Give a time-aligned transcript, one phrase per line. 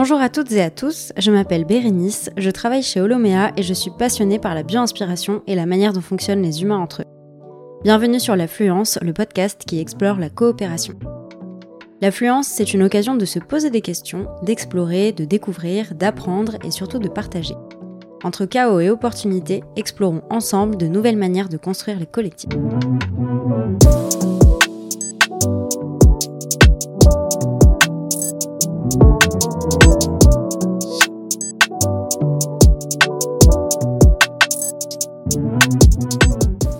[0.00, 3.74] Bonjour à toutes et à tous, je m'appelle Bérénice, je travaille chez Holomea et je
[3.74, 7.04] suis passionnée par la bio-inspiration et la manière dont fonctionnent les humains entre eux.
[7.82, 10.94] Bienvenue sur L'Affluence, le podcast qui explore la coopération.
[12.00, 17.00] L'affluence, c'est une occasion de se poser des questions, d'explorer, de découvrir, d'apprendre et surtout
[17.00, 17.56] de partager.
[18.22, 22.50] Entre chaos et opportunités, explorons ensemble de nouvelles manières de construire les collectifs.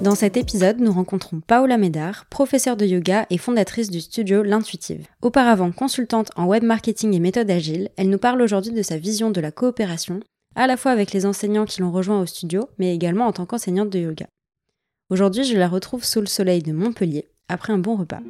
[0.09, 5.07] Dans cet épisode, nous rencontrons Paola Médard, professeure de yoga et fondatrice du studio L'Intuitive.
[5.21, 9.31] Auparavant consultante en web marketing et méthode agile, elle nous parle aujourd'hui de sa vision
[9.31, 10.21] de la coopération,
[10.57, 13.45] à la fois avec les enseignants qui l'ont rejoint au studio, mais également en tant
[13.45, 14.25] qu'enseignante de yoga.
[15.11, 18.23] Aujourd'hui, je la retrouve sous le soleil de Montpellier, après un bon repas.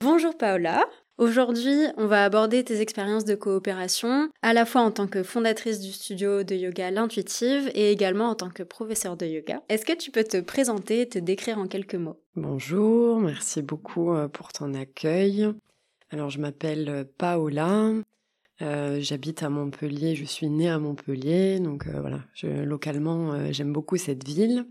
[0.00, 0.86] Bonjour Paola.
[1.20, 5.78] Aujourd'hui, on va aborder tes expériences de coopération, à la fois en tant que fondatrice
[5.78, 9.62] du studio de yoga L'Intuitive et également en tant que professeur de yoga.
[9.68, 12.18] Est-ce que tu peux te présenter te décrire en quelques mots?
[12.36, 15.46] Bonjour, merci beaucoup euh, pour ton accueil.
[16.08, 17.90] Alors, je m'appelle euh, Paola.
[18.62, 24.26] Euh, j'habite à Montpellier, je suis née à Montpellier, donc voilà, localement j'aime beaucoup cette
[24.26, 24.64] ville.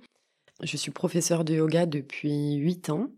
[0.63, 3.11] Je suis professeur de yoga depuis 8 ans.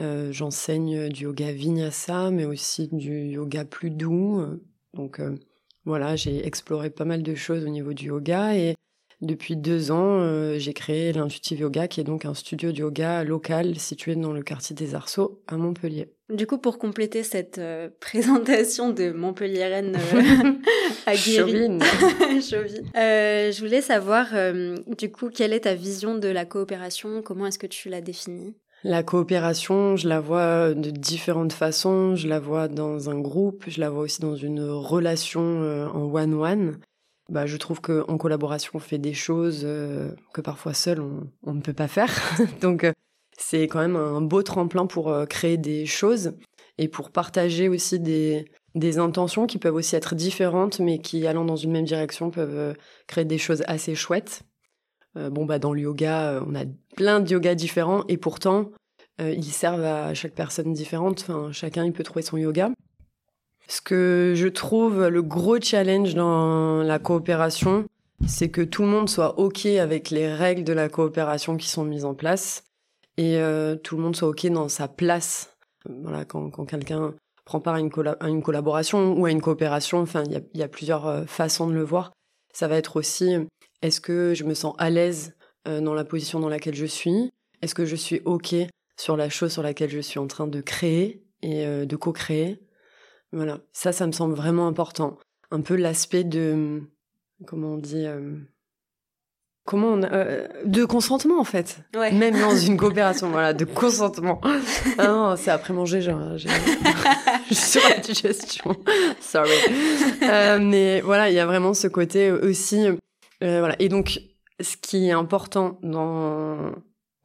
[0.00, 4.40] Euh, j'enseigne du yoga vinyasa, mais aussi du yoga plus doux.
[4.40, 4.62] Euh,
[4.94, 5.36] donc euh,
[5.84, 8.74] voilà, j'ai exploré pas mal de choses au niveau du yoga et
[9.20, 13.78] depuis deux ans, j'ai créé l'Intuitive Yoga, qui est donc un studio de yoga local
[13.78, 16.12] situé dans le quartier des Arceaux à Montpellier.
[16.28, 17.60] Du coup, pour compléter cette
[18.00, 19.96] présentation de Montpellier-Rennes
[21.06, 21.78] à Chauvin.
[22.98, 24.26] je voulais savoir,
[24.98, 27.22] du coup, quelle est ta vision de la coopération?
[27.22, 28.56] Comment est-ce que tu la définis?
[28.84, 32.16] La coopération, je la vois de différentes façons.
[32.16, 36.12] Je la vois dans un groupe, je la vois aussi dans une relation euh, en
[36.12, 36.78] one-one.
[37.28, 41.60] Bah, je trouve qu'en collaboration, on fait des choses euh, que parfois seul, on, ne
[41.60, 42.12] peut pas faire.
[42.60, 42.92] Donc, euh,
[43.38, 46.34] c'est quand même un beau tremplin pour créer des choses
[46.76, 48.44] et pour partager aussi des,
[48.98, 52.74] intentions qui peuvent aussi être différentes, mais qui, allant dans une même direction, peuvent
[53.06, 54.42] créer des choses assez chouettes.
[55.14, 56.64] Bon, bah, dans le yoga, on a
[56.96, 58.70] plein de yogas différents et pourtant,
[59.22, 61.26] euh, ils servent à chaque personne différente.
[61.52, 62.70] Chacun, il peut trouver son yoga.
[63.68, 67.86] Ce que je trouve le gros challenge dans la coopération,
[68.26, 71.84] c'est que tout le monde soit OK avec les règles de la coopération qui sont
[71.84, 72.64] mises en place
[73.16, 73.40] et
[73.82, 75.56] tout le monde soit OK dans sa place.
[75.88, 77.90] Voilà, quand, quelqu'un prend part à une,
[78.42, 82.12] collaboration ou à une coopération, enfin, il y, a, plusieurs façons de le voir.
[82.52, 83.36] Ça va être aussi
[83.82, 85.34] est-ce que je me sens à l'aise
[85.66, 87.30] euh, dans la position dans laquelle je suis?
[87.60, 88.54] Est-ce que je suis OK
[88.96, 92.60] sur la chose sur laquelle je suis en train de créer et euh, de co-créer.
[93.32, 95.18] Voilà, ça, ça me semble vraiment important.
[95.50, 96.82] Un peu l'aspect de,
[97.46, 98.36] comment on dit, euh,
[99.64, 101.80] comment on de consentement en fait.
[101.94, 104.40] Même dans une coopération voilà de consentement.
[104.98, 106.48] Ah non c'est après manger genre je
[107.54, 108.76] suis sur la digestion.
[109.20, 109.50] Sorry.
[110.60, 112.88] Mais voilà il y a vraiment ce côté aussi
[113.42, 113.76] euh, voilà.
[113.78, 114.20] Et donc,
[114.60, 116.72] ce qui est important dans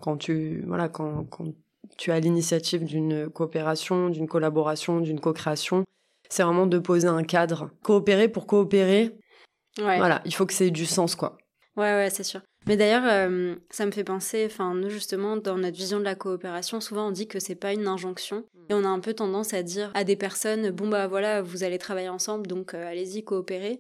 [0.02, 1.54] quand tu voilà quand, quand
[1.98, 5.84] tu as l'initiative d'une coopération, d'une collaboration, d'une co-création,
[6.30, 7.72] c'est vraiment de poser un cadre.
[7.84, 9.18] Coopérer pour coopérer.
[9.80, 9.98] Ouais.
[9.98, 11.38] Voilà, il faut que c'est du sens quoi.
[11.76, 12.42] Ouais ouais, c'est sûr.
[12.66, 16.16] Mais d'ailleurs, euh, ça me fait penser, enfin, nous justement, dans notre vision de la
[16.16, 18.44] coopération, souvent on dit que c'est pas une injonction.
[18.70, 21.64] Et on a un peu tendance à dire à des personnes, bon bah voilà, vous
[21.64, 23.80] allez travailler ensemble, donc euh, allez-y, coopérer.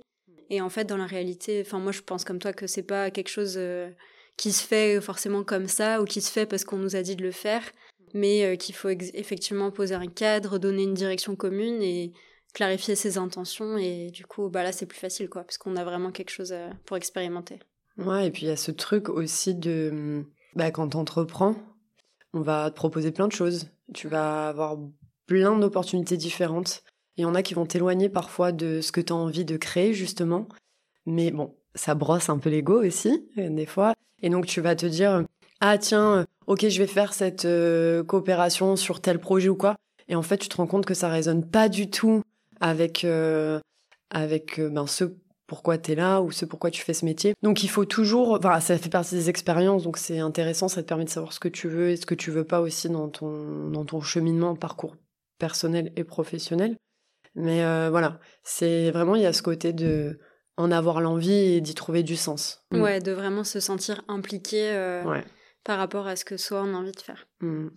[0.50, 3.12] Et en fait, dans la réalité, enfin, moi, je pense comme toi que c'est pas
[3.12, 3.90] quelque chose euh,
[4.38, 7.16] qui se fait forcément comme ça ou qui se fait parce qu'on nous a dit
[7.16, 7.64] de le faire,
[8.14, 12.14] mais euh, qu'il faut effectivement poser un cadre, donner une direction commune et
[12.54, 13.78] clarifier ses intentions.
[13.78, 16.52] Et du coup, bah là, c'est plus facile, quoi, parce qu'on a vraiment quelque chose
[16.54, 17.60] euh, pour expérimenter.
[17.98, 20.24] Ouais, et puis il y a ce truc aussi de,
[20.56, 21.56] bah, quand t'entreprends,
[22.34, 23.68] on va te proposer plein de choses.
[23.94, 24.78] Tu vas avoir
[25.26, 26.84] plein d'opportunités différentes.
[27.16, 29.58] Il y en a qui vont t'éloigner parfois de ce que tu as envie de
[29.58, 30.48] créer, justement.
[31.08, 33.94] Mais bon, ça brosse un peu l'ego aussi, euh, des fois.
[34.22, 35.24] Et donc, tu vas te dire,
[35.60, 39.76] ah tiens, euh, ok, je vais faire cette euh, coopération sur tel projet ou quoi.
[40.08, 42.22] Et en fait, tu te rends compte que ça résonne pas du tout
[42.60, 43.06] avec,
[44.10, 45.04] avec ben, ce
[45.48, 47.34] pourquoi tu es là ou ce pourquoi tu fais ce métier.
[47.42, 50.88] Donc il faut toujours, enfin ça fait partie des expériences, donc c'est intéressant, ça te
[50.88, 53.10] permet de savoir ce que tu veux et ce que tu veux pas aussi dans
[53.10, 54.96] ton, dans ton cheminement, parcours
[55.40, 56.78] personnel et professionnel.
[57.36, 60.20] Mais euh, voilà, c'est vraiment, il y a ce côté de
[60.58, 62.64] en avoir l'envie et d'y trouver du sens.
[62.72, 62.82] Mm.
[62.82, 65.22] Ouais, de vraiment se sentir impliqué euh,
[65.64, 67.28] par rapport à ce que soi on a envie de faire.
[67.42, 67.68] Mm.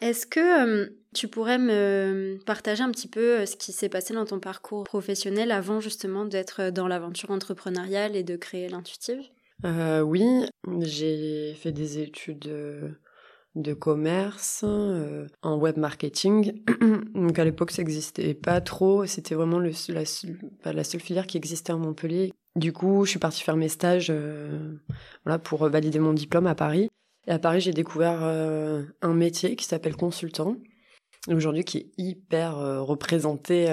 [0.00, 4.38] Est-ce que tu pourrais me partager un petit peu ce qui s'est passé dans ton
[4.38, 9.20] parcours professionnel avant justement d'être dans l'aventure entrepreneuriale et de créer l'intuitive?
[9.64, 10.24] Oui,
[10.82, 12.48] j'ai fait des études
[13.58, 16.62] de commerce, euh, en web marketing.
[17.14, 19.06] Donc à l'époque, ça n'existait pas trop.
[19.06, 22.32] C'était vraiment la, seule filière qui existait à Montpellier.
[22.56, 24.76] Du coup, je suis partie faire mes stages euh,
[25.24, 26.88] voilà, pour valider mon diplôme à Paris.
[27.26, 30.56] Et à Paris, j'ai découvert euh, un métier qui s'appelle consultant.
[31.28, 33.66] Aujourd'hui, qui est hyper représenté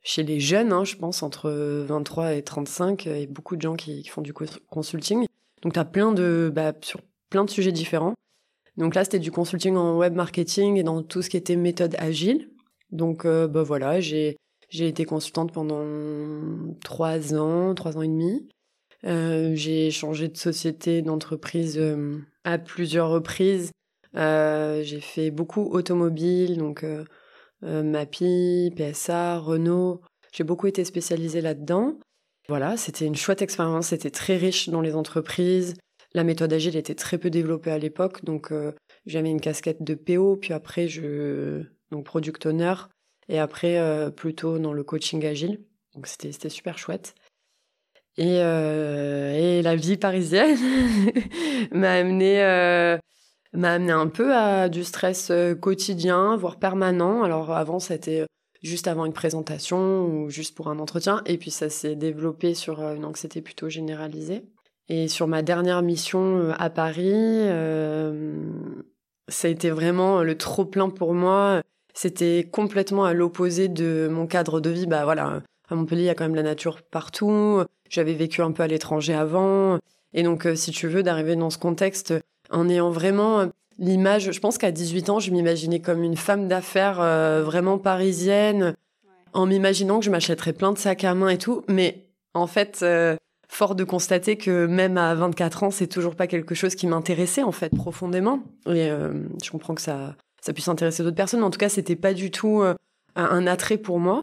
[0.00, 3.06] chez les jeunes, hein, je pense, entre 23 et 35.
[3.06, 5.26] Il y a beaucoup de gens qui, font du consulting.
[5.62, 7.00] Donc, tu as plein de, bah, sur
[7.30, 8.14] plein de sujets différents.
[8.76, 11.94] Donc là, c'était du consulting en web marketing et dans tout ce qui était méthode
[11.98, 12.50] agile.
[12.90, 14.36] Donc euh, bah voilà, j'ai
[14.72, 15.84] j'ai été consultante pendant
[16.82, 18.48] trois ans, trois ans et demi.
[19.04, 23.70] Euh, j'ai changé de société, d'entreprise euh, à plusieurs reprises.
[24.16, 26.86] Euh, j'ai fait beaucoup automobile, donc
[27.62, 30.00] MAPI, PSA, Renault.
[30.32, 31.98] J'ai beaucoup été spécialisée là-dedans.
[32.48, 35.74] Voilà, c'était une chouette expérience, c'était très riche dans les entreprises.
[36.14, 38.72] La méthode agile était très peu développée à l'époque, donc euh,
[39.06, 42.74] j'avais une casquette de PO, puis après je donc product owner,
[43.28, 45.60] et après euh, plutôt dans le coaching agile.
[45.94, 47.14] Donc c'était super chouette.
[48.18, 50.58] Et, euh, et la vie parisienne
[51.72, 52.36] m'a amené
[53.54, 57.22] m'a amené un peu à du stress quotidien, voire permanent.
[57.22, 58.26] Alors avant c'était
[58.62, 62.80] juste avant une présentation ou juste pour un entretien, et puis ça s'est développé sur
[62.82, 64.44] une anxiété plutôt généralisée.
[64.88, 68.34] Et sur ma dernière mission euh, à Paris, euh,
[69.28, 71.62] ça a été vraiment le trop plein pour moi.
[71.94, 74.86] C'était complètement à l'opposé de mon cadre de vie.
[74.86, 77.62] Bah voilà, à Montpellier, il y a quand même la nature partout.
[77.88, 79.78] J'avais vécu un peu à l'étranger avant.
[80.14, 82.14] Et donc, euh, si tu veux, d'arriver dans ce contexte
[82.50, 83.46] en ayant vraiment
[83.78, 86.98] l'image, je pense qu'à 18 ans, je m'imaginais comme une femme d'affaires
[87.42, 88.74] vraiment parisienne,
[89.32, 91.64] en m'imaginant que je m'achèterais plein de sacs à main et tout.
[91.68, 92.84] Mais en fait,
[93.52, 97.42] fort de constater que même à 24 ans, c'est toujours pas quelque chose qui m'intéressait
[97.42, 98.42] en fait profondément.
[98.66, 99.12] Et euh,
[99.44, 102.14] je comprends que ça, ça puisse intéresser d'autres personnes, mais en tout cas, c'était pas
[102.14, 102.74] du tout euh,
[103.14, 104.22] un attrait pour moi.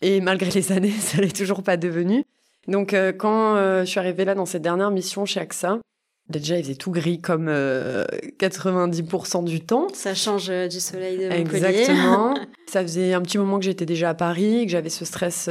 [0.00, 2.24] Et malgré les années, ça l'est toujours pas devenu.
[2.66, 5.78] Donc euh, quand je suis arrivée là dans cette dernière mission chez AXA,
[6.30, 9.88] déjà il faisait tout gris comme 90% du temps.
[9.92, 11.66] Ça change du soleil de Montpellier.
[11.66, 12.34] Exactement.
[12.68, 15.50] ça faisait un petit moment que j'étais déjà à Paris, que j'avais ce stress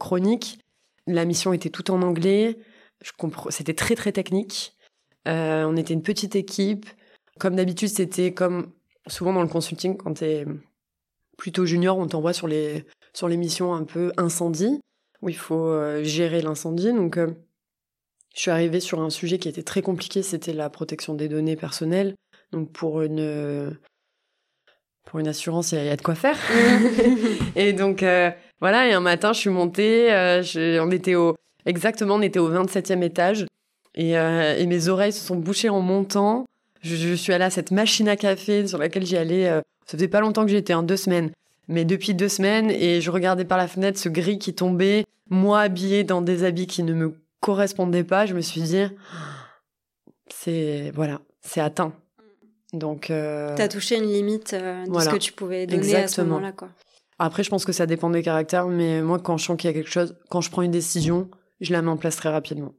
[0.00, 0.58] chronique.
[1.06, 2.58] La mission était tout en anglais.
[3.02, 3.50] Je comprends.
[3.50, 4.76] C'était très très technique.
[5.28, 6.86] Euh, on était une petite équipe.
[7.38, 8.72] Comme d'habitude, c'était comme
[9.06, 10.46] souvent dans le consulting, quand tu es
[11.36, 14.80] plutôt junior, on t'envoie sur les, sur les missions un peu incendie,
[15.20, 16.92] où il faut euh, gérer l'incendie.
[16.92, 17.28] Donc, euh,
[18.34, 21.56] je suis arrivée sur un sujet qui était très compliqué, c'était la protection des données
[21.56, 22.14] personnelles.
[22.52, 23.76] Donc, pour une,
[25.04, 26.38] pour une assurance, il y, a de quoi faire.
[27.56, 28.02] et donc,
[28.60, 30.42] voilà, et un matin, je suis montée, euh,
[30.82, 31.36] on était au,
[31.66, 33.46] exactement, on était au 27e étage,
[33.94, 36.46] et, euh, et, mes oreilles se sont bouchées en montant.
[36.82, 39.96] Je, je, suis allée à cette machine à café sur laquelle j'y allais, euh, ça
[39.96, 41.30] faisait pas longtemps que j'étais, en deux semaines,
[41.68, 45.60] mais depuis deux semaines, et je regardais par la fenêtre ce gris qui tombait, moi
[45.60, 48.84] habillée dans des habits qui ne me correspondaient pas, je me suis dit,
[50.28, 51.92] c'est, voilà, c'est atteint.
[52.72, 53.54] Donc, euh...
[53.56, 56.68] t'as touché une limite de ce que tu pouvais donner à ce moment-là, quoi.
[57.18, 59.70] Après, je pense que ça dépend des caractères, mais moi, quand je sens qu'il y
[59.70, 61.30] a quelque chose, quand je prends une décision,
[61.60, 62.74] je la mets en place très rapidement.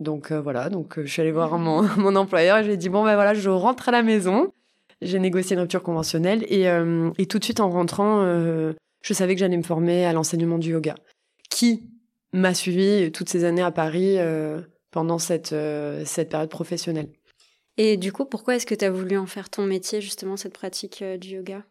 [0.00, 2.74] Donc euh, voilà, donc euh, je suis allée voir mon, mon employeur et je lui
[2.74, 4.52] ai dit bon ben voilà, je rentre à la maison.
[5.00, 9.34] J'ai négocié une rupture conventionnelle et, euh, et tout de suite en rentrant, je savais
[9.34, 10.94] que j'allais me former à l'enseignement du yoga,
[11.50, 11.90] qui
[12.32, 14.18] m'a suivi toutes ces années à Paris
[14.92, 15.56] pendant cette,
[16.04, 17.08] cette période professionnelle.
[17.78, 20.54] Et du coup, pourquoi est-ce que tu as voulu en faire ton métier, justement, cette
[20.54, 21.64] pratique du yoga?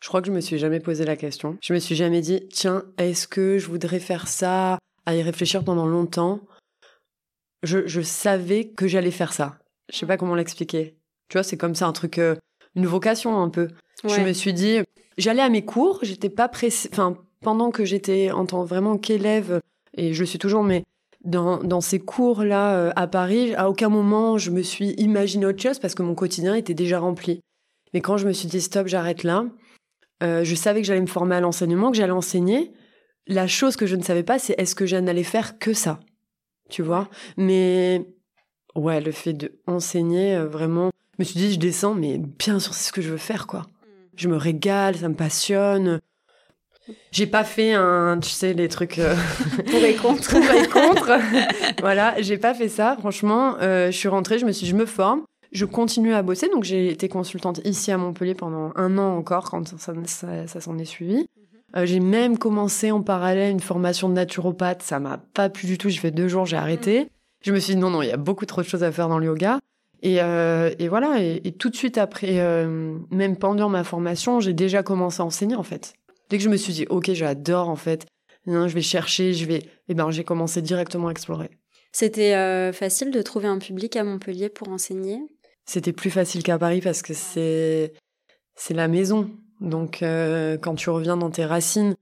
[0.00, 1.56] Je crois que je me suis jamais posé la question.
[1.60, 5.64] Je me suis jamais dit, tiens, est-ce que je voudrais faire ça À y réfléchir
[5.64, 6.40] pendant longtemps?
[7.62, 9.58] Je, je savais que j'allais faire ça.
[9.92, 10.96] Je sais pas comment l'expliquer.
[11.28, 12.36] Tu vois, c'est comme ça un truc, euh,
[12.76, 13.68] une vocation un peu.
[14.04, 14.78] Je me suis dit,
[15.16, 16.88] j'allais à mes cours, j'étais pas pressée.
[16.92, 19.60] Enfin, pendant que j'étais en tant vraiment qu'élève,
[19.96, 20.84] et je suis toujours, mais
[21.24, 25.60] dans, dans ces cours-là euh, à Paris, à aucun moment je me suis imaginé autre
[25.60, 27.40] chose parce que mon quotidien était déjà rempli.
[27.92, 29.44] Mais quand je me suis dit stop, j'arrête là,
[30.22, 32.72] euh, je savais que j'allais me former à l'enseignement, que j'allais enseigner.
[33.26, 36.00] La chose que je ne savais pas, c'est est-ce que je n'allais faire que ça,
[36.70, 37.08] tu vois?
[37.36, 38.06] Mais
[38.74, 42.58] ouais, le fait de enseigner, euh, vraiment, je me suis dit, je descends, mais bien
[42.58, 43.66] sûr, c'est ce que je veux faire, quoi.
[44.16, 46.00] Je me régale, ça me passionne.
[47.12, 49.14] J'ai pas fait un, tu sais, les trucs euh,
[49.70, 50.30] pour et contre.
[50.40, 51.18] pour et contre.
[51.80, 52.96] voilà, j'ai pas fait ça.
[52.98, 55.22] Franchement, je suis rentrée, je me suis, dit, je me forme.
[55.52, 56.48] Je continue à bosser.
[56.48, 59.94] Donc, j'ai été consultante ici à Montpellier pendant un an encore quand ça,
[60.46, 61.26] ça, s'en est suivi.
[61.74, 61.86] Mhm.
[61.86, 64.82] j'ai même commencé en parallèle une formation de naturopathe.
[64.82, 65.88] Ça m'a pas plu du tout.
[65.88, 67.00] J'ai fait deux jours, j'ai arrêté.
[67.00, 67.06] Mhm.
[67.40, 69.08] Je me suis dit non, non, il y a beaucoup trop de choses à faire
[69.08, 69.60] dans le yoga.
[70.02, 74.52] Et, euh, et voilà, et, tout de suite après, euh, même pendant ma formation, j'ai
[74.52, 75.94] déjà commencé à enseigner en fait.
[76.30, 78.06] Dès que je me suis dit, ok, j'adore en fait,
[78.46, 81.50] non, je vais chercher, je vais, et eh ben j'ai commencé directement à explorer.
[81.92, 85.20] C'était euh, facile de trouver un public à Montpellier pour enseigner?
[85.68, 87.92] C'était plus facile qu'à Paris parce que c'est
[88.54, 89.30] c'est la maison.
[89.60, 91.94] Donc quand tu reviens dans tes racines,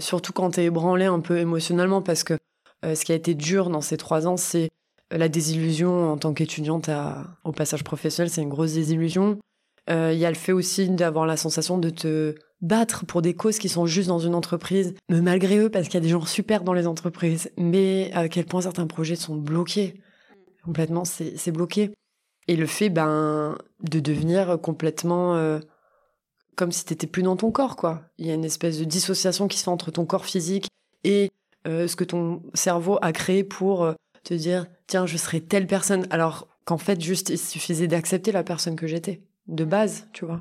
[0.00, 2.34] surtout quand t'es ébranlé un peu émotionnellement, parce que
[2.82, 4.68] ce qui a été dur dans ces trois ans, c'est
[5.10, 6.90] la désillusion en tant qu'étudiante
[7.44, 9.38] au passage professionnel, c'est une grosse désillusion.
[9.90, 13.34] Euh, il y a le fait aussi d'avoir la sensation de te battre pour des
[13.34, 16.08] causes qui sont juste dans une entreprise, mais malgré eux, parce qu'il y a des
[16.08, 20.00] gens super dans les entreprises, mais à quel point certains projets sont bloqués.
[20.64, 21.92] Complètement, c'est bloqué.
[22.48, 25.60] Et le fait ben, de devenir complètement euh,
[26.56, 28.02] comme si t'étais plus dans ton corps, quoi.
[28.18, 30.68] Il y a une espèce de dissociation qui se fait entre ton corps physique
[31.04, 31.30] et
[31.66, 36.06] euh, ce que ton cerveau a créé pour te dire tiens je serai telle personne.
[36.10, 40.40] Alors qu'en fait juste il suffisait d'accepter la personne que j'étais de base tu vois.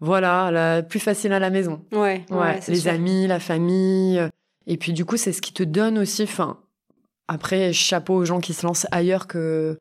[0.00, 1.82] Voilà la plus facile à la maison.
[1.92, 4.28] Ouais, ouais, les amis la famille euh,
[4.66, 6.58] et puis du coup c'est ce qui te donne aussi enfin
[7.28, 9.78] après chapeau aux gens qui se lancent ailleurs que euh,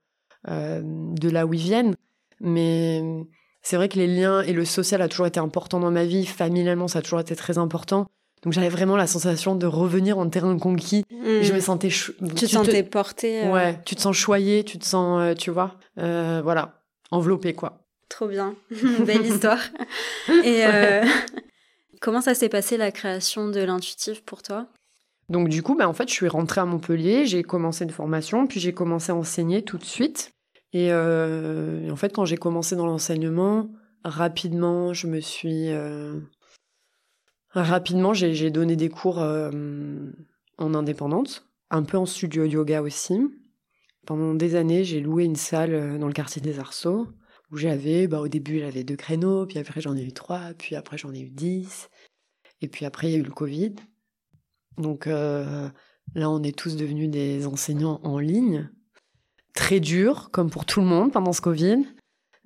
[0.47, 1.95] de là où ils viennent
[2.39, 3.01] mais
[3.61, 6.25] c'est vrai que les liens et le social a toujours été important dans ma vie
[6.25, 8.07] familialement ça a toujours été très important
[8.43, 11.05] donc j'avais vraiment la sensation de revenir en terrain conquis.
[11.09, 11.87] je me sentais...
[11.87, 13.45] Tu te sentais portée.
[13.45, 13.53] Euh.
[13.53, 17.85] Ouais, tu te sens choyé, tu te sens, euh, tu vois, euh, voilà, enveloppé quoi.
[18.09, 18.55] Trop bien,
[19.05, 19.61] belle histoire.
[20.43, 20.63] Et
[22.01, 24.67] comment ça s'est passé la création de l'intuitif pour toi?
[25.29, 28.47] Donc du coup, bah, en fait, je suis rentrée à Montpellier, j'ai commencé une formation,
[28.47, 30.31] puis j'ai commencé à enseigner tout de suite.
[30.73, 33.69] Et, et en fait, quand j'ai commencé dans l'enseignement,
[34.03, 35.69] rapidement, je me suis
[37.53, 39.51] Rapidement, j'ai donné des cours euh,
[40.57, 43.19] en indépendante, un peu en studio yoga aussi.
[44.07, 47.07] Pendant des années, j'ai loué une salle euh, dans le quartier des Arceaux,
[47.51, 50.75] où j'avais, bah, au début, j'avais deux créneaux, puis après, j'en ai eu trois, puis
[50.75, 51.89] après, j'en ai eu dix.
[52.61, 53.75] Et puis après, il y a eu le Covid.
[54.77, 55.69] Donc euh,
[56.15, 58.69] là, on est tous devenus des enseignants en ligne.
[59.53, 61.85] Très dur, comme pour tout le monde pendant ce Covid,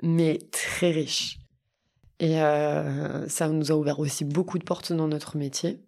[0.03, 1.38] mais très riche.
[2.19, 5.79] Et euh, ça nous a ouvert aussi beaucoup de portes dans notre métier.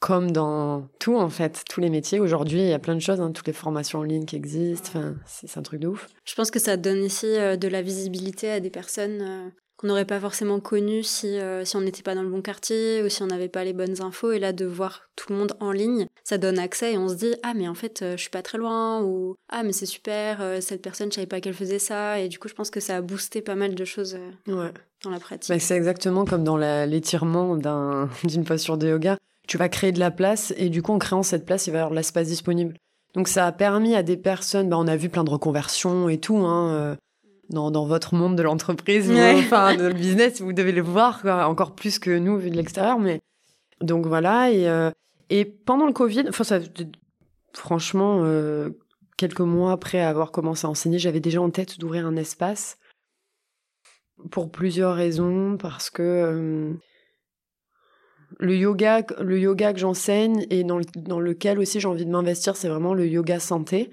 [0.00, 2.20] Comme dans tout, en fait, tous les métiers.
[2.20, 4.90] Aujourd'hui, il y a plein de choses, hein, toutes les formations en ligne qui existent.
[4.90, 6.06] Enfin, c'est un truc de ouf.
[6.24, 10.04] Je pense que ça donne ici euh, de la visibilité à des personnes qu'on n'aurait
[10.04, 13.22] pas forcément connu si, euh, si on n'était pas dans le bon quartier ou si
[13.22, 14.32] on n'avait pas les bonnes infos.
[14.32, 17.14] Et là, de voir tout le monde en ligne, ça donne accès et on se
[17.14, 19.86] dit Ah, mais en fait, euh, je suis pas très loin ou Ah, mais c'est
[19.86, 22.18] super, euh, cette personne, je savais pas qu'elle faisait ça.
[22.18, 25.20] Et du coup, je pense que ça a boosté pas mal de choses dans la
[25.20, 25.54] pratique.
[25.54, 27.56] Bah, c'est exactement comme dans l'étirement
[28.24, 29.16] d'une posture de yoga.
[29.46, 31.78] Tu vas créer de la place et du coup, en créant cette place, il va
[31.78, 32.74] y avoir l'espace disponible.
[33.14, 36.18] Donc, ça a permis à des personnes, bah, on a vu plein de reconversions et
[36.18, 36.96] tout, hein,
[37.50, 41.74] dans, dans votre monde de l'entreprise, enfin de le business, vous devez le voir encore
[41.74, 42.98] plus que nous vu de l'extérieur.
[42.98, 43.20] Mais
[43.80, 44.90] donc voilà et euh,
[45.30, 46.58] et pendant le Covid, enfin ça,
[47.52, 48.70] franchement, euh,
[49.16, 52.78] quelques mois après avoir commencé à enseigner, j'avais déjà en tête d'ouvrir un espace
[54.30, 56.72] pour plusieurs raisons parce que euh,
[58.38, 62.56] le yoga, le yoga que j'enseigne et dans, dans lequel aussi j'ai envie de m'investir,
[62.56, 63.90] c'est vraiment le yoga santé.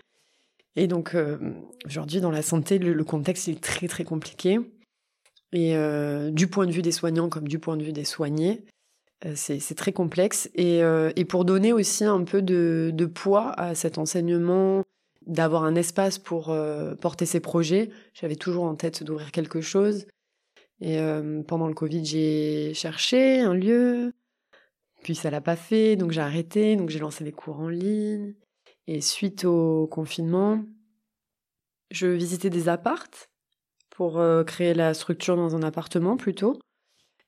[0.75, 1.37] Et donc, euh,
[1.85, 4.59] aujourd'hui, dans la santé, le, contexte est très, très compliqué.
[5.53, 8.65] Et euh, du point de vue des soignants comme du point de vue des soignés,
[9.25, 10.49] euh, c'est très complexe.
[10.55, 10.81] Et,
[11.29, 14.83] pour donner aussi un peu de, de poids à cet enseignement,
[15.25, 16.55] d'avoir un espace pour
[17.01, 20.05] porter ses projets, j'avais toujours en tête d'ouvrir quelque chose.
[20.81, 20.99] Et
[21.47, 24.13] pendant le Covid, j'ai cherché un lieu,
[25.01, 28.35] puis ça l'a pas fait, donc j'ai arrêté, donc j'ai lancé des cours en ligne.
[28.87, 30.63] Et suite au confinement,
[31.91, 33.29] je visitais des appartes
[33.89, 36.59] pour euh, créer la structure dans un appartement plutôt.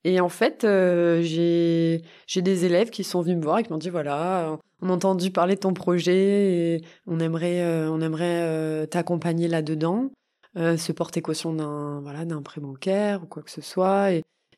[0.03, 3.77] Et en fait, euh, j'ai des élèves qui sont venus me voir et qui m'ont
[3.77, 8.87] dit voilà, on a entendu parler de ton projet et on aimerait, euh, on aimerait
[8.87, 10.11] t'accompagner là-dedans,
[10.55, 14.11] se porter caution d'un voilà, prêt bancaire ou quoi que ce soit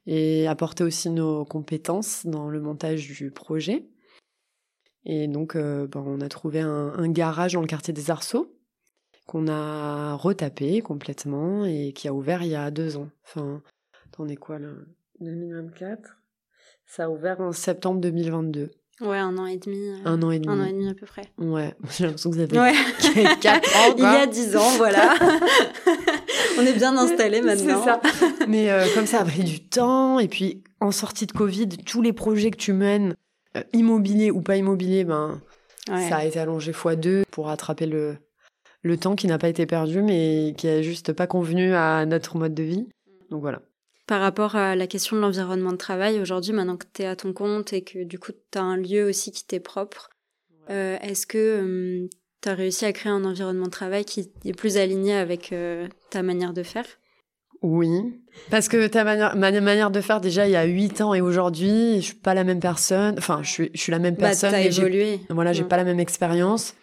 [0.06, 3.86] et apporter aussi nos compétences dans le montage du projet.
[5.06, 8.56] Et donc, euh, ben, on a trouvé un, garage dans le quartier des Arceaux
[9.26, 13.10] qu'on a retapé complètement et qui a ouvert il y a deux ans.
[13.24, 13.62] Enfin,
[14.08, 14.70] attendez quoi là?
[15.20, 16.18] 2024
[16.88, 18.72] Ça a ouvert en septembre 2022.
[19.02, 19.78] Ouais, un an et demi.
[19.78, 20.54] Euh, un an et demi.
[20.54, 21.22] Un an et demi à peu près.
[21.38, 22.74] Ouais, j'ai l'impression que vous avez ouais.
[23.42, 23.94] 4 ans.
[23.98, 25.14] Il y a 10 ans, voilà.
[26.58, 27.82] On est bien installé maintenant.
[27.84, 28.02] C'est ça.
[28.48, 30.20] Mais euh, comme ça a pris du temps.
[30.20, 33.16] Et puis, en sortie de Covid, tous les projets que tu mènes,
[33.56, 35.42] euh, immobilier ou pas immobilier, ben,
[35.88, 38.18] ça a été allongé fois deux pour rattraper le,
[38.84, 42.38] le temps qui n'a pas été perdu, mais qui a juste pas convenu à notre
[42.38, 42.88] mode de vie.
[43.30, 43.62] Donc voilà.
[44.08, 47.16] Par rapport à la question de l'environnement de travail, aujourd'hui, maintenant que tu es à
[47.16, 50.10] ton compte et que du coup tu as un lieu aussi qui t'est propre,
[50.70, 52.08] euh, est-ce que
[52.42, 55.88] tu as réussi à créer un environnement de travail qui est plus aligné avec euh,
[56.10, 56.86] ta manière de faire?
[57.62, 57.90] Oui,
[58.50, 61.22] parce que ta manière, ma manière de faire, déjà, il y a huit ans et
[61.22, 63.16] aujourd'hui, je suis pas la même personne.
[63.18, 64.52] Enfin, je suis, je suis la même bah, personne.
[64.52, 65.20] Bah, as évolué.
[65.30, 66.76] Voilà, j'ai pas la même expérience.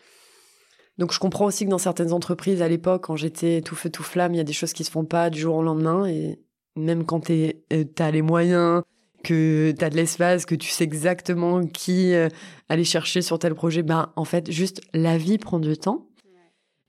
[0.99, 4.02] Donc, je comprends aussi que dans certaines entreprises, à l'époque, quand j'étais tout feu tout
[4.02, 6.06] flamme, il y a des choses qui se font pas du jour au lendemain.
[6.06, 6.38] Et
[6.75, 8.83] même quand tu euh, as les moyens,
[9.25, 12.28] que tu as de l'espace, que tu sais exactement qui euh,
[12.68, 16.06] aller chercher sur tel projet, ben en fait, juste la vie prend du temps.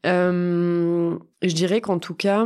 [0.05, 2.45] Euh, je dirais qu'en tout cas,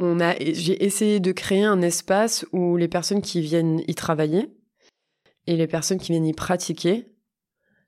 [0.00, 4.50] on a, j'ai essayé de créer un espace où les personnes qui viennent y travailler
[5.46, 7.06] et les personnes qui viennent y pratiquer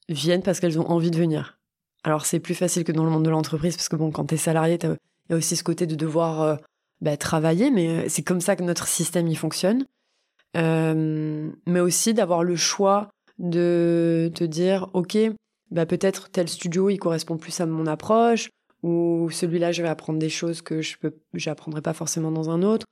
[0.08, 1.58] viennent parce qu'elles ont envie de venir.
[2.04, 4.36] Alors c'est plus facile que dans le monde de l'entreprise parce que bon, quand t'es
[4.36, 4.96] salarié, il
[5.30, 6.56] y a aussi ce côté de devoir euh,
[7.00, 9.84] bah, travailler, mais c'est comme ça que notre système y fonctionne.
[10.56, 15.18] Euh, mais aussi d'avoir le choix de te dire, ok,
[15.70, 18.48] bah peut-être tel studio il correspond plus à mon approche,
[18.87, 22.62] ou celui-là je vais apprendre des choses que je peux, j'apprendrai pas forcément dans un
[22.62, 22.87] autre.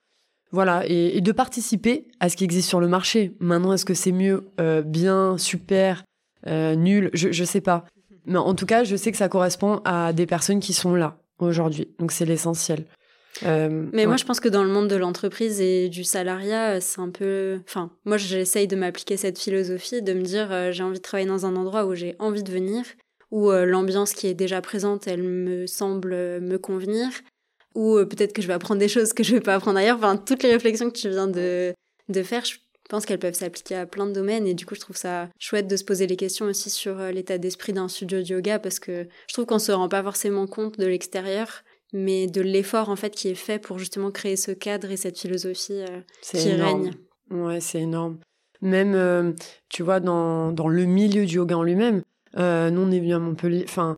[0.51, 3.35] Voilà, et, de participer à ce qui existe sur le marché.
[3.41, 6.05] Maintenant, est-ce que c'est mieux, euh, bien, super,
[6.47, 7.11] euh, nul?
[7.13, 7.85] Je, je sais pas.
[8.27, 11.19] Mais en tout cas, je sais que ça correspond à des personnes qui sont là
[11.39, 11.89] aujourd'hui.
[11.99, 12.85] Donc c'est l'essentiel.
[13.43, 17.01] Euh, mais moi, je pense que dans le monde de l'entreprise et du salariat, c'est
[17.01, 17.59] un peu.
[17.67, 21.29] Enfin, moi, j'essaye de m'appliquer cette philosophie, de me dire euh, j'ai envie de travailler
[21.29, 22.85] dans un endroit où j'ai envie de venir,
[23.35, 26.11] où euh, l'ambiance qui est déjà présente, elle me semble
[26.41, 27.09] me convenir,
[27.75, 29.97] ou peut-être que je vais apprendre des choses que je vais pas apprendre ailleurs.
[29.97, 31.75] Enfin, toutes les réflexions que tu viens de,
[32.09, 32.55] de faire, je
[32.89, 35.67] pense qu'elles peuvent s'appliquer à plein de domaines et du coup je trouve ça chouette
[35.67, 39.09] de se poser les questions aussi sur l'état d'esprit d'un studio de yoga parce que
[39.27, 43.15] je trouve qu'on se rend pas forcément compte de l'extérieur mais de l'effort en fait
[43.15, 46.91] qui est fait pour justement créer ce cadre et cette philosophie euh, qui règne.
[47.31, 48.19] Ouais, c'est énorme.
[48.61, 49.33] Même, euh,
[49.69, 52.03] tu vois, dans, dans le milieu du yoga en lui-même,
[52.39, 53.97] euh, nous on est venu à Montpellier, enfin,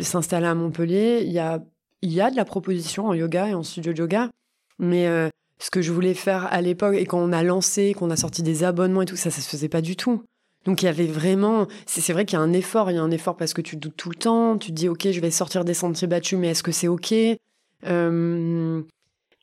[0.00, 1.62] s'installer à Montpellier, il y a,
[2.02, 4.30] y a de la proposition en yoga et en studio de yoga,
[4.78, 8.16] mais ce que je voulais faire à l'époque et quand on a lancé, qu'on a
[8.16, 10.22] sorti des abonnements et tout ça, ça se faisait pas du tout.
[10.64, 13.02] Donc il y avait vraiment, c'est vrai qu'il y a un effort, il y a
[13.02, 15.30] un effort parce que tu doutes tout le temps, tu te dis ok je vais
[15.30, 17.14] sortir des sentiers battus mais est-ce que c'est ok?
[17.86, 18.82] Euh,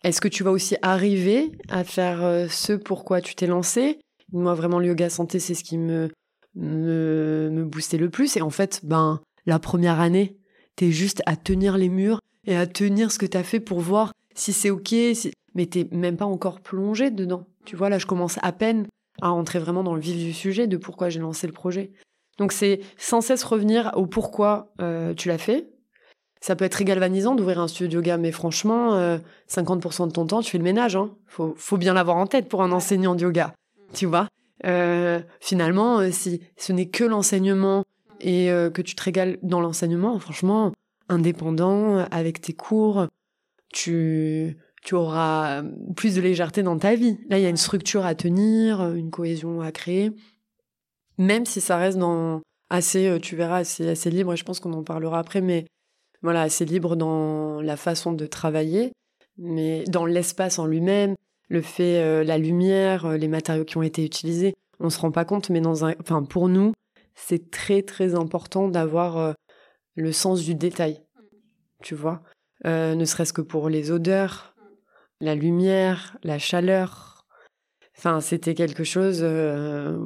[0.04, 4.00] Est-ce que tu vas aussi arriver à faire euh, ce pourquoi tu t'es lancé?
[4.34, 6.12] Moi vraiment le yoga santé c'est ce qui me,
[6.56, 10.38] me, me boostait le plus et en fait ben la première année
[10.76, 14.12] t'es juste à tenir les murs et à tenir ce que t'as fait pour voir
[14.36, 15.32] si c'est ok, si...
[15.54, 17.48] mais t'es même pas encore plongé dedans.
[17.66, 18.88] Tu vois là je commence à peine
[19.22, 21.92] à entrer vraiment dans le vif du sujet de pourquoi j'ai lancé le projet.
[22.38, 25.70] Donc c'est sans cesse revenir au pourquoi euh, tu l'as fait.
[26.42, 28.96] Ça peut être galvanisant d'ouvrir un studio yoga, mais franchement,
[29.50, 30.96] 50% euh, de ton temps, tu fais le ménage.
[30.96, 31.10] Hein.
[31.26, 33.54] Faut, faut bien l'avoir en tête pour un enseignant de yoga,
[33.94, 34.28] tu vois.
[34.64, 37.84] Euh, finalement, si ce n'est que l'enseignement
[38.22, 40.72] et que tu te régales dans l'enseignement, franchement,
[41.10, 43.08] indépendant, avec tes cours,
[43.74, 45.64] tu, tu auras
[45.96, 47.18] plus de légèreté dans ta vie.
[47.30, 50.12] Là, il y a une structure à tenir, une cohésion à créer,
[51.18, 54.60] même si ça reste dans assez, euh, tu verras, assez, assez libre, et je pense
[54.60, 55.66] qu'on en parlera après, mais
[56.22, 58.92] voilà, assez libre dans la façon de travailler,
[59.38, 61.16] mais dans l'espace en lui-même,
[61.50, 65.12] le fait, euh, la lumière, euh, les matériaux qui ont été utilisés, on se rend
[65.12, 66.74] pas compte, mais dans un, enfin, pour nous,
[67.16, 69.36] c'est très très important d'avoir
[69.96, 71.02] le sens du détail,
[71.82, 72.24] tu vois,
[72.66, 74.56] ne serait-ce que pour les odeurs,
[75.22, 77.26] la lumière, la chaleur.
[77.98, 79.98] Enfin, c'était quelque chose euh,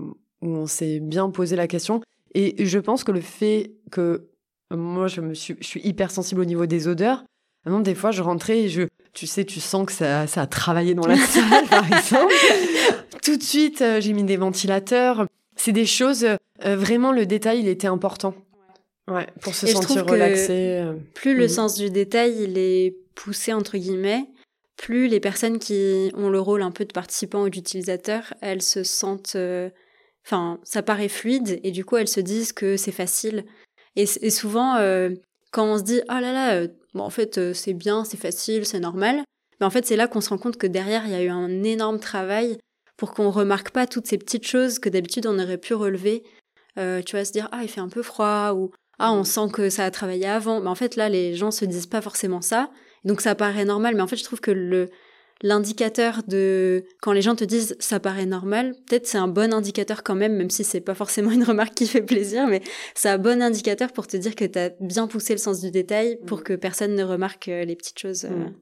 [0.42, 2.02] où on s'est bien posé la question.
[2.36, 4.30] Et je pense que le fait que
[4.72, 7.24] moi, je me suis, je suis hyper sensible au niveau des odeurs.
[7.66, 8.84] Des fois, je rentrais et je,
[9.20, 12.34] tu sais, tu sens que ça, ça a travaillé dans la salle, par exemple.
[13.22, 15.26] Tout de suite, euh, j'ai mis des ventilateurs.
[15.58, 18.34] C'est des choses, euh, vraiment, le détail, il était important.
[19.12, 20.82] Ouais, pour se sentir relaxé.
[21.16, 21.50] Plus le mhm.
[21.50, 24.26] sens du détail, il est poussé, entre guillemets,
[24.78, 28.84] plus les personnes qui ont le rôle un peu de participant ou d'utilisateur, elles se
[28.84, 29.34] sentent...
[29.36, 29.70] Euh,
[30.26, 33.44] enfin, ça paraît fluide et du coup, elles se disent que c'est facile.
[33.98, 35.10] Et, souvent, euh,
[35.52, 38.66] quand on se dit «Oh là là, euh, bon, en fait, c'est bien, c'est facile,
[38.66, 39.24] c'est normal»,
[39.60, 41.30] mais en fait, c'est là qu'on se rend compte que derrière, il y a eu
[41.30, 42.58] un énorme travail
[42.96, 46.24] pour qu'on remarque pas toutes ces petites choses que d'habitude on aurait pu relever.
[46.78, 49.70] tu vas se dire «Ah, il fait un peu froid» ou «Ah, on sent que
[49.70, 50.60] ça a travaillé avant».
[50.62, 52.70] Mais en fait, là, les gens se disent pas forcément ça
[53.04, 54.90] Donc ça paraît normal, mais en fait, je trouve que le
[55.42, 60.04] l'indicateur de quand les gens te disent ça paraît normal, peut-être c'est un bon indicateur
[60.04, 62.62] quand même, même si c'est pas forcément une remarque qui fait plaisir, mais
[62.96, 65.72] c'est un bon indicateur pour te dire que tu as bien poussé le sens du
[65.72, 66.44] détail pour mm.
[66.44, 68.26] que personne ne remarque euh, les petites choses.
[68.26, 68.30] Euh.
[68.30, 68.54] Mm.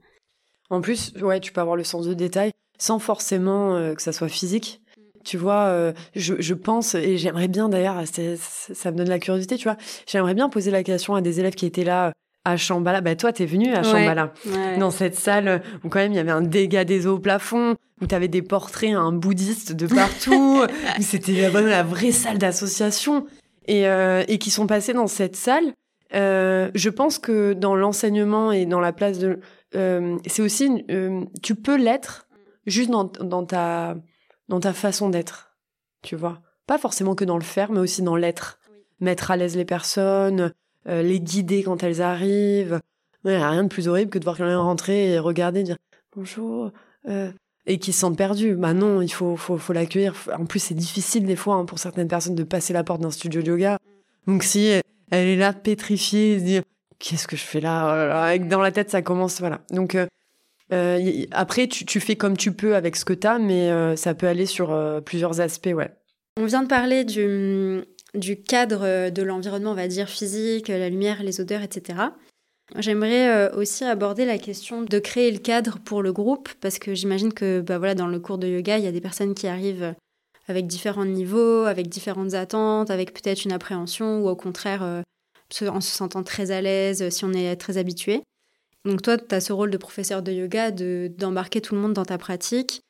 [0.69, 4.11] En plus, ouais, tu peux avoir le sens du détail sans forcément euh, que ça
[4.11, 4.81] soit physique.
[5.23, 9.65] Tu vois, je, je, pense, et j'aimerais bien d'ailleurs, ça me donne la curiosité, tu
[9.65, 12.13] vois, j'aimerais bien poser la question à des élèves qui étaient là
[12.47, 13.01] à Chambala.
[13.01, 14.33] Bah, toi, t'es venu à Chambala.
[14.79, 17.75] Dans cette salle où quand même il y avait un dégât des eaux au plafond,
[18.01, 20.63] où t'avais des portraits, un bouddhiste de partout,
[20.99, 23.25] où c'était la, la vraie salle d'association.
[23.69, 25.73] Et, euh, et qui sont passés dans cette salle.
[26.13, 29.41] Euh, je pense que dans l'enseignement et dans la place de,
[29.75, 32.27] euh, c'est aussi, euh, tu peux l'être
[32.65, 33.95] juste dans, dans ta,
[34.47, 35.57] dans ta façon d'être,
[36.01, 36.41] tu vois?
[36.65, 38.59] Pas forcément que dans le faire, mais aussi dans l'être.
[38.99, 40.53] Mettre à l'aise les personnes,
[40.87, 42.79] euh, les guider quand elles arrivent.
[43.25, 45.75] Il n'y a rien de plus horrible que de voir quelqu'un rentrer et regarder, dire
[46.15, 46.71] bonjour,
[47.09, 47.31] euh,
[47.65, 48.55] et qui se sentent perdus.
[48.55, 50.15] Bah non, il faut, faut, faut l'accueillir.
[50.37, 53.11] En plus, c'est difficile des fois hein, pour certaines personnes de passer la porte d'un
[53.11, 53.79] studio de yoga.
[54.27, 54.67] Donc si
[55.11, 56.63] elle est là pétrifiée, se dire
[56.99, 58.33] qu'est-ce que je fais là?
[58.37, 59.61] Oh Dans la tête, ça commence, voilà.
[59.71, 59.97] Donc
[60.71, 64.27] euh, après, tu, fais comme tu peux avec ce que tu as, mais ça peut
[64.27, 64.73] aller sur
[65.05, 65.91] plusieurs aspects, ouais.
[66.39, 70.89] On vient de parler du, du cadre euh, de l'environnement, on va dire physique, la
[70.89, 71.99] lumière, les odeurs, etc.
[72.75, 76.93] J'aimerais euh, aussi aborder la question de créer le cadre pour le groupe, parce que
[76.93, 79.47] j'imagine que bah voilà, dans le cours de yoga, il y a des personnes qui
[79.47, 79.95] arrivent
[80.47, 85.01] avec différents niveaux, avec différentes attentes, avec peut-être une appréhension, ou au contraire, euh,
[85.67, 88.21] en se sentant très à l'aise, si on est très habitué.
[88.85, 92.05] Donc toi, tu as ce rôle de professeur de yoga, d'embarquer tout le monde dans
[92.05, 92.81] ta pratique,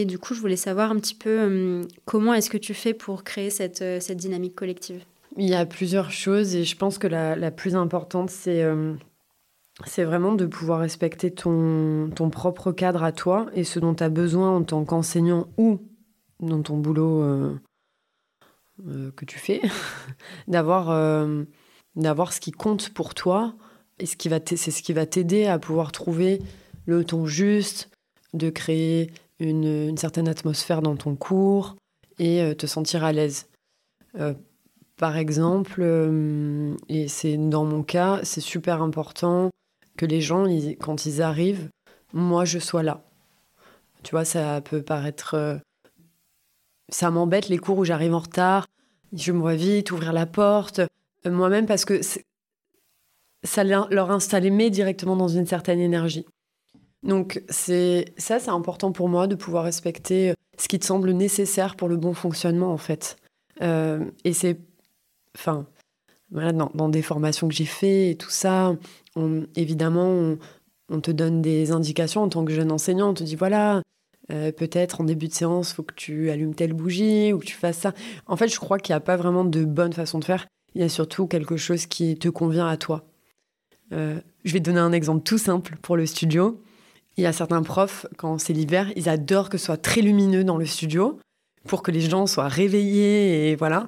[0.00, 2.94] et du coup, je voulais savoir un petit peu hum, comment est-ce que tu fais
[2.94, 5.04] pour créer cette, euh, cette dynamique collective?
[5.36, 8.98] Il y a plusieurs choses et je pense que la, la plus importante, c'est hum,
[9.86, 14.04] c'est vraiment de pouvoir respecter ton, ton propre cadre à toi et ce dont tu
[14.04, 15.80] as besoin en tant qu'enseignant ou
[16.40, 17.54] dans ton boulot euh,
[18.88, 19.62] euh, que tu fais,
[20.48, 20.88] d'avoir
[22.32, 23.54] ce qui compte pour toi
[23.98, 26.40] et c'est ce qui va t'aider à pouvoir trouver
[26.86, 27.90] le ton juste,
[28.34, 31.76] de créer une, certaine atmosphère dans ton cours
[32.18, 33.48] et euh, te sentir à l'aise.
[34.18, 34.34] Euh,
[34.96, 39.50] par exemple, euh, et c'est dans mon cas, c'est super important
[39.96, 40.46] que les gens,
[40.80, 41.68] quand ils arrivent,
[42.12, 43.02] moi je sois là.
[44.02, 45.60] Tu vois, ça peut paraître.
[46.88, 48.66] ça m'embête les cours où j'arrive en retard.
[49.12, 50.80] Je me vois vite ouvrir la porte.
[51.24, 52.00] Moi-même, parce que
[53.44, 56.26] ça leur installe directement dans une certaine énergie.
[57.02, 61.10] Donc c'est ça, c'est important pour moi de pouvoir respecter euh, ce qui te semble
[61.12, 63.16] nécessaire pour le bon fonctionnement en fait.
[63.60, 64.58] Euh, et c'est,
[65.36, 65.66] enfin,
[66.30, 68.76] voilà, dans, des formations que j'ai fait et tout ça,
[69.56, 70.36] évidemment,
[70.88, 73.10] on, te donne des indications en tant que jeune enseignant.
[73.10, 73.82] On te dit voilà,
[74.30, 77.54] euh, peut-être en début de séance, faut que tu allumes telle bougie ou que tu
[77.54, 77.92] fasses ça.
[78.26, 80.46] En fait, je crois qu'il n'y a pas vraiment de bonne façon de faire.
[80.74, 83.04] Il y a surtout quelque chose qui te convient à toi.
[83.90, 86.62] je vais te donner un exemple tout simple pour le studio.
[87.16, 90.44] Il y a certains profs, quand c'est l'hiver, ils adorent que ce soit très lumineux
[90.44, 91.18] dans le studio
[91.66, 93.86] pour que les gens soient réveillés et voilà.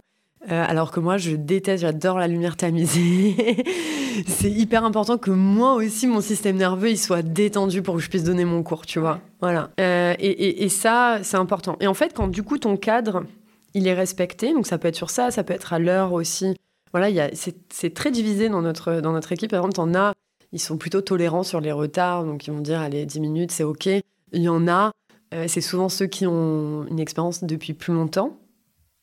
[0.51, 3.65] Euh, alors que moi, je déteste, j'adore la lumière tamisée.
[4.27, 8.11] c'est hyper important que moi aussi, mon système nerveux, il soit détendu pour que je
[8.11, 9.21] puisse donner mon cours, tu vois.
[9.41, 9.71] Voilà.
[9.81, 11.77] Euh, et, et, ça, c'est important.
[11.81, 13.25] Et en fait, quand du coup, ton cadre,
[13.73, 16.55] il est respecté, donc ça peut être sur ça, ça peut être à l'heure aussi.
[16.93, 19.51] Voilà, c'est très divisé dans notre, dans notre équipe.
[19.51, 20.13] Par exemple, on a
[20.55, 23.65] ils sont plutôt tolérants sur les retards, donc ils vont dire allez 10 minutes c'est
[23.65, 23.87] ok.
[23.87, 24.03] Il
[24.43, 24.93] y en a,
[25.35, 28.39] euh, c'est souvent ceux qui ont une expérience depuis plus longtemps,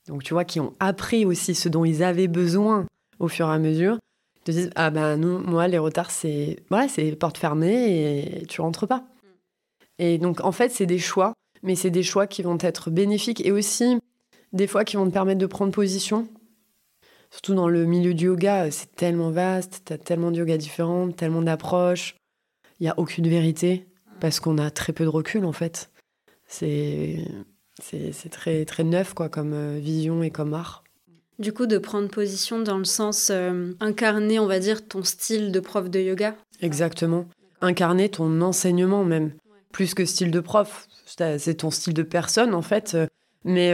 [0.08, 2.86] donc tu vois qui ont appris aussi ce dont ils avaient besoin
[3.20, 3.98] au fur et à mesure.
[4.38, 8.46] Ils te disent ah ben nous moi les retards c'est voilà c'est porte fermée et
[8.46, 9.04] tu rentres pas.
[10.00, 11.34] Et donc en fait c'est des choix,
[11.64, 14.00] mais c'est des choix qui vont être bénéfiques et aussi
[14.54, 16.30] des fois qui vont te permettre de prendre position
[17.32, 21.10] surtout dans le milieu du yoga, c'est tellement vaste, tu as tellement de yoga différents,
[21.12, 22.16] tellement d'approches.
[22.80, 23.88] Il n'y a aucune vérité
[24.20, 25.90] parce qu'on a très peu de recul en fait.
[26.48, 27.26] C'est
[27.82, 30.84] c'est très très neuf quoi comme euh, vision et comme art.
[31.40, 35.52] Du coup, de prendre position dans le sens euh, incarner, on va dire, ton style
[35.52, 36.36] de prof de yoga.
[36.60, 37.26] Exactement.
[37.62, 39.32] Incarner ton enseignement même,
[39.72, 40.88] plus que style de prof.
[41.06, 42.96] C'est ton style de personne en fait.
[43.44, 43.74] Mais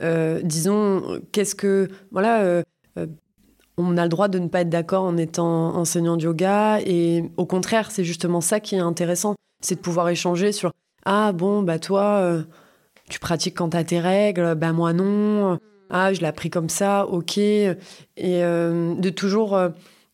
[0.00, 2.62] euh, disons, qu'est-ce que voilà, euh,
[3.76, 7.24] on a le droit de ne pas être d'accord en étant enseignant de yoga et
[7.36, 10.72] au contraire, c'est justement ça qui est intéressant, c'est de pouvoir échanger sur
[11.04, 12.42] ah bon bah toi euh,
[13.08, 15.58] tu pratiques quand t'as tes règles, bah moi non,
[15.90, 17.76] ah je l'ai appris comme ça, ok et
[18.18, 19.56] euh, de toujours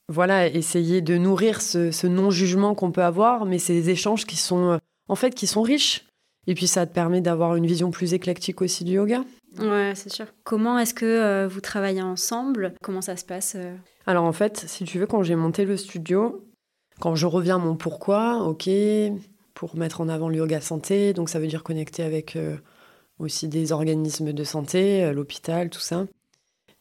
[0.09, 4.79] voilà, essayer de nourrir ce, non-jugement qu'on peut avoir, mais ces échanges qui sont, euh,
[5.09, 6.05] en fait, qui sont riches.
[6.47, 9.25] Et puis ça te permet d'avoir une vision plus éclectique aussi du yoga.
[9.59, 10.27] Ouais, c'est sûr.
[10.45, 12.75] Comment est-ce que euh, vous travaillez ensemble?
[12.83, 13.75] Comment ça se passe euh?
[14.07, 16.45] Alors en fait, si tu veux, quand j'ai monté le studio,
[17.01, 18.69] quand je reviens à mon pourquoi, ok,
[19.55, 22.37] pour mettre en avant le yoga santé, donc ça veut dire connecter avec
[23.19, 26.05] aussi des organismes de santé, l'hôpital, tout ça.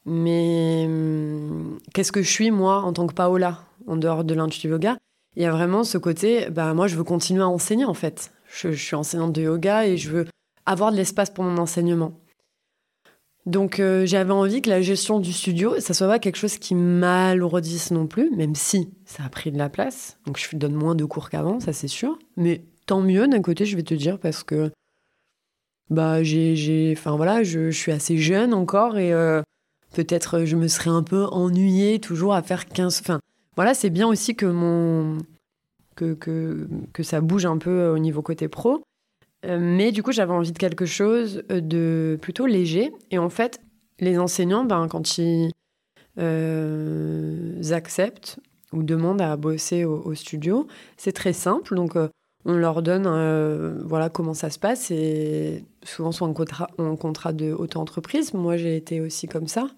[0.04, 4.72] Mais hum, qu'est-ce que je suis, moi, en tant que Paola, en dehors de l'intuitive
[4.72, 4.98] yoga?
[5.36, 8.32] Il y a vraiment ce côté, bah, moi, je veux continuer à enseigner, en fait.
[8.46, 10.26] Je, suis enseignante de yoga et je veux
[10.66, 12.12] avoir de l'espace pour mon enseignement.
[13.46, 16.74] Donc, euh, j'avais envie que la gestion du studio, ça soit pas quelque chose qui
[16.74, 20.18] m'alourdisse non plus, même si ça a pris de la place.
[20.26, 22.18] Donc, je donne moins de cours qu'avant, ça c'est sûr.
[22.36, 24.70] Mais tant mieux, d'un côté, je vais te dire, parce que
[25.90, 29.42] bah, j'ai, enfin voilà, je, suis assez jeune encore et euh,
[29.92, 33.00] peut-être je me serais un peu ennuyée toujours à faire 15.
[33.00, 33.20] Enfin,
[33.56, 35.18] voilà, c'est bien aussi que mon
[35.94, 38.82] que, que, que, ça bouge un peu euh, au niveau côté pro.
[39.44, 42.92] Euh, mais du coup, j'avais envie de quelque chose de plutôt léger.
[43.10, 43.60] Et en fait,
[44.00, 45.52] les enseignants, ben, quand ils
[47.72, 48.38] acceptent
[48.72, 51.74] ou demandent à bosser au, studio, c'est très simple.
[51.74, 51.96] Donc,
[52.46, 53.06] on leur donne
[53.84, 54.90] voilà comment ça se passe.
[54.90, 58.34] Et souvent, sont en contrat, en contrat de auto-entreprise.
[58.34, 59.68] Moi, j'ai été aussi comme ça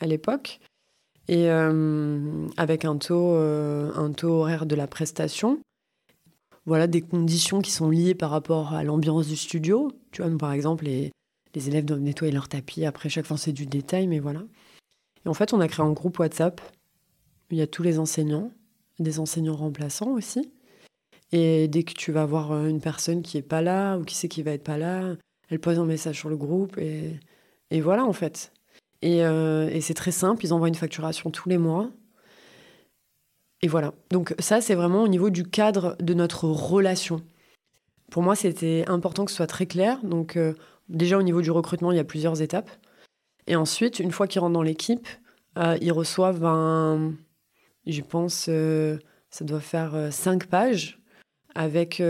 [0.00, 0.60] à l'époque,
[1.28, 5.60] et euh, avec un taux, euh, un taux horaire de la prestation.
[6.66, 9.92] Voilà des conditions qui sont liées par rapport à l'ambiance du studio.
[10.12, 11.12] Tu vois, par exemple, les,
[11.54, 12.84] élèves doivent nettoyer leur tapis.
[12.84, 14.42] Après, chaque fois, c'est du détail, mais voilà.
[15.24, 16.60] Et en fait, on a créé un groupe WhatsApp.
[17.50, 18.50] Il y a tous les enseignants,
[18.98, 20.50] des enseignants remplaçants aussi.
[21.32, 24.28] Et dès que tu vas voir une personne qui est pas là ou qui sait
[24.28, 25.16] qui va être pas là,
[25.50, 27.18] elle pose un message sur le groupe et,
[27.70, 28.52] et voilà en fait.
[29.04, 31.90] Euh, et, c'est très simple, ils envoient une facturation tous les mois.
[33.64, 33.94] Et voilà.
[34.10, 37.22] Donc ça, c'est vraiment au niveau du cadre de notre relation.
[38.10, 40.04] Pour moi, c'était important que ce soit très clair.
[40.04, 40.52] Donc euh,
[40.90, 42.70] déjà au niveau du recrutement, il y a plusieurs étapes.
[43.46, 45.08] Et ensuite, une fois qu'ils rentrent dans l'équipe,
[45.56, 47.14] euh, ils reçoivent un,
[47.86, 48.50] je pense,
[49.30, 51.00] ça doit faire cinq pages
[51.54, 52.02] avec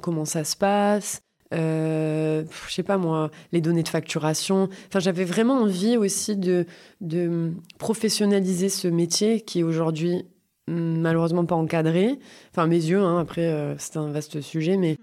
[0.00, 1.22] comment ça se passe,
[1.52, 4.68] euh, je sais pas moi, les données de facturation.
[4.88, 6.66] Enfin, j'avais vraiment envie aussi de,
[7.00, 10.24] de professionnaliser ce métier qui est aujourd'hui
[10.68, 12.18] malheureusement pas encadré.
[12.50, 14.98] Enfin, mes yeux, hein, après, euh, c'est un vaste sujet, mais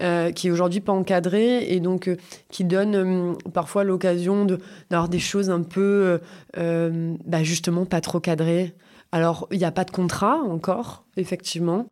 [0.00, 2.16] euh, qui est aujourd'hui pas encadré et donc euh,
[2.50, 4.44] qui donne parfois l'occasion
[4.90, 6.20] d'avoir des choses un peu,
[6.56, 8.74] bah, justement, pas trop cadrées.
[9.12, 11.86] Alors, il n'y a pas de contrat encore, effectivement.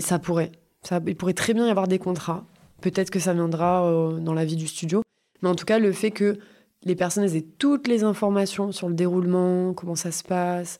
[0.00, 0.52] ça pourrait.
[0.82, 2.44] Ça, il pourrait très bien y avoir des contrats.
[2.80, 3.80] Peut-être que ça viendra
[4.20, 5.02] dans la vie du studio.
[5.42, 6.38] Mais en tout cas, le fait que
[6.84, 10.78] les personnes aient toutes les informations sur le déroulement, comment ça se passe,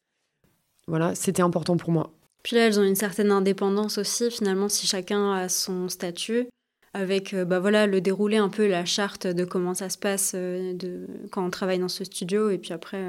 [0.86, 2.10] voilà, c'était important pour moi.
[2.42, 6.46] Puis là, elles ont une certaine indépendance aussi, finalement, si chacun a son statut,
[6.94, 10.32] avec euh, bah voilà, le déroulé un peu, la charte de comment ça se passe
[10.34, 12.50] euh, de, quand on travaille dans ce studio.
[12.50, 13.02] Et puis après,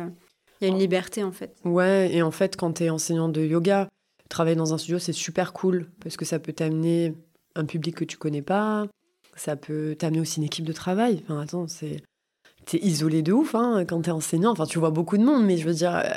[0.59, 1.55] il y a une liberté, en fait.
[1.63, 3.87] Ouais, et en fait, quand tu es enseignant de yoga,
[4.27, 7.13] travailler dans un studio, c'est super cool, parce que ça peut t'amener
[7.55, 8.87] un public que tu connais pas.
[9.35, 11.21] Ça peut t'amener aussi une équipe de travail.
[11.23, 12.01] Enfin, attends, c'est.
[12.65, 14.51] T'es isolé de ouf hein, quand t'es enseignant.
[14.51, 16.09] Enfin, tu vois beaucoup de monde, mais je veux dire, euh,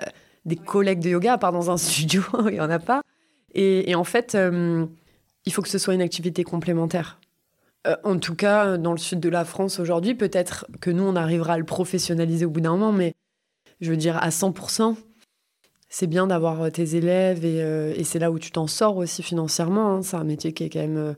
[0.44, 3.02] des collègues de yoga, à part dans un studio, il y en a pas.
[3.54, 4.86] Et, en fait, euh,
[5.44, 7.18] il faut que ce soit une activité complémentaire.
[7.86, 11.16] Euh, en tout cas, dans le sud de la France aujourd'hui, peut-être que nous, on
[11.16, 13.14] arrivera à le professionnaliser au bout d'un moment, mais
[13.80, 14.96] je veux dire, à 100%,
[15.88, 19.96] c'est bien d'avoir tes élèves et, c'est là où tu t'en sors aussi financièrement.
[19.96, 20.02] Hein.
[20.02, 21.16] C'est un métier qui est quand même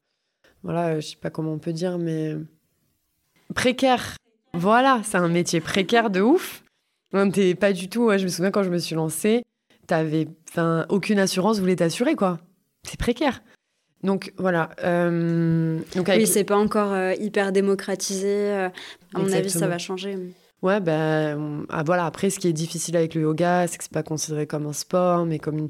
[0.62, 2.36] voilà, je sais pas comment on peut dire, mais
[3.54, 4.16] précaire.
[4.54, 6.61] Voilà, c'est un métier précaire de ouf.
[7.32, 8.10] T'es pas du tout.
[8.16, 9.42] je me souviens quand je me suis lancée,
[9.86, 12.38] t'avais, enfin, aucune assurance voulait t'assurer quoi.
[12.88, 13.42] C'est précaire.
[14.02, 14.70] Donc voilà.
[14.82, 18.52] Euh, donc Oui, c'est pas encore euh, hyper démocratisé.
[18.52, 18.68] Euh,
[19.14, 20.18] à mon avis, ça va changer.
[20.62, 22.06] Ouais, ben ah, voilà.
[22.06, 24.72] Après, ce qui est difficile avec le yoga, c'est que c'est pas considéré comme un
[24.72, 25.68] sport, mais comme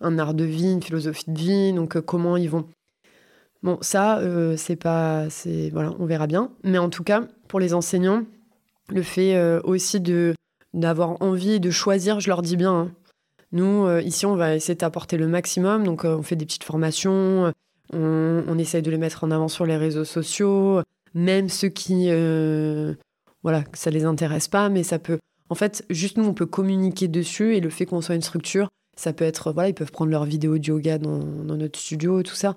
[0.00, 1.72] un art de vie, une philosophie de vie.
[1.72, 2.66] Donc comment ils vont
[3.62, 5.28] Bon, ça, euh, c'est pas.
[5.30, 6.52] c'est Voilà, on verra bien.
[6.62, 8.24] Mais en tout cas, pour les enseignants,
[8.88, 10.34] le fait euh, aussi de
[10.74, 12.72] d'avoir envie de choisir, je leur dis bien.
[12.72, 12.90] Hein.
[13.52, 15.84] Nous, euh, ici, on va essayer d'apporter le maximum.
[15.84, 17.52] Donc, on fait des petites formations.
[17.92, 20.82] On, on, essaye de les mettre en avant sur les réseaux sociaux.
[21.14, 22.10] Même ceux qui.
[23.42, 25.18] voilà, ça les intéresse pas, mais ça peut.
[25.48, 27.56] En fait, juste nous, on peut communiquer dessus.
[27.56, 29.52] Et le fait qu'on soit une structure, ça peut être.
[29.52, 32.56] Voilà, ils peuvent prendre leur vidéo de yoga dans, dans notre studio, tout ça.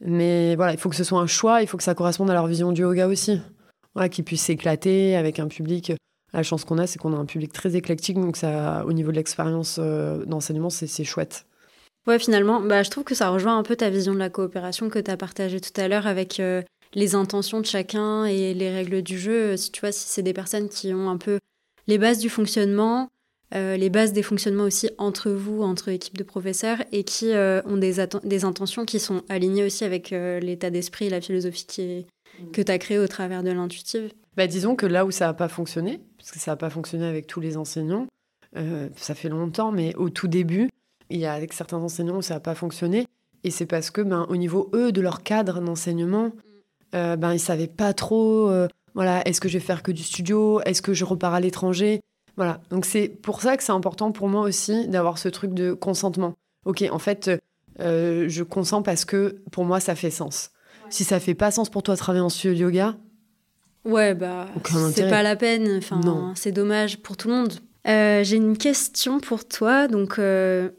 [0.00, 2.34] Mais voilà, il faut que ce soit un choix, il faut que ça corresponde à
[2.34, 3.40] leur vision du yoga aussi.
[3.94, 5.92] Voilà, qu'ils puissent s'éclater avec un public
[6.36, 9.10] la chance qu'on a, c'est qu'on a un public très éclectique, donc ça, au niveau
[9.10, 11.46] de l'expérience d'enseignement, c'est chouette.
[12.06, 14.88] Ouais, finalement, bah, je trouve que ça rejoint un peu ta vision de la coopération
[14.88, 16.40] que tu as partagée tout à l'heure avec
[16.94, 19.56] les intentions de chacun et les règles du jeu.
[19.56, 21.38] Si tu vois, si c'est des personnes qui ont un peu
[21.86, 23.10] les bases du fonctionnement,
[23.54, 27.62] euh, les bases des fonctionnements aussi entre vous, entre équipes de professeurs, et qui euh,
[27.64, 32.06] ont des, intentions qui sont alignées aussi avec euh, l'état d'esprit et la philosophie
[32.52, 34.10] que tu as créée au travers de l'intuitive.
[34.36, 37.06] Bah, disons que là où ça n'a pas fonctionné, parce que ça n'a pas fonctionné
[37.06, 38.06] avec tous les enseignants,
[38.96, 40.70] ça fait longtemps, mais au tout début,
[41.10, 43.06] il y a avec certains enseignants où ça n'a pas fonctionné,
[43.44, 46.32] et c'est parce que ben, au niveau, eux, de leur cadre d'enseignement,
[46.92, 47.16] mm.
[47.16, 48.50] ben, ils ne savaient pas trop,
[48.94, 52.00] voilà, est-ce que je vais faire que du studio, est-ce que je repars à l'étranger
[52.36, 55.72] voilà, donc c'est pour ça que c'est important pour moi aussi d'avoir ce truc de
[55.72, 56.34] consentement.
[56.66, 57.30] Ok, en fait,
[57.80, 60.50] euh, je consens parce que pour moi, ça fait sens.
[60.90, 62.96] Si ça fait pas sens pour toi de travailler en studio de yoga,
[63.86, 64.48] ouais, bah,
[64.92, 65.78] c'est pas la peine.
[65.78, 67.52] Enfin, c'est dommage pour tout le monde.
[67.88, 69.88] Euh, j'ai une question pour toi.
[69.88, 70.70] Donc, euh,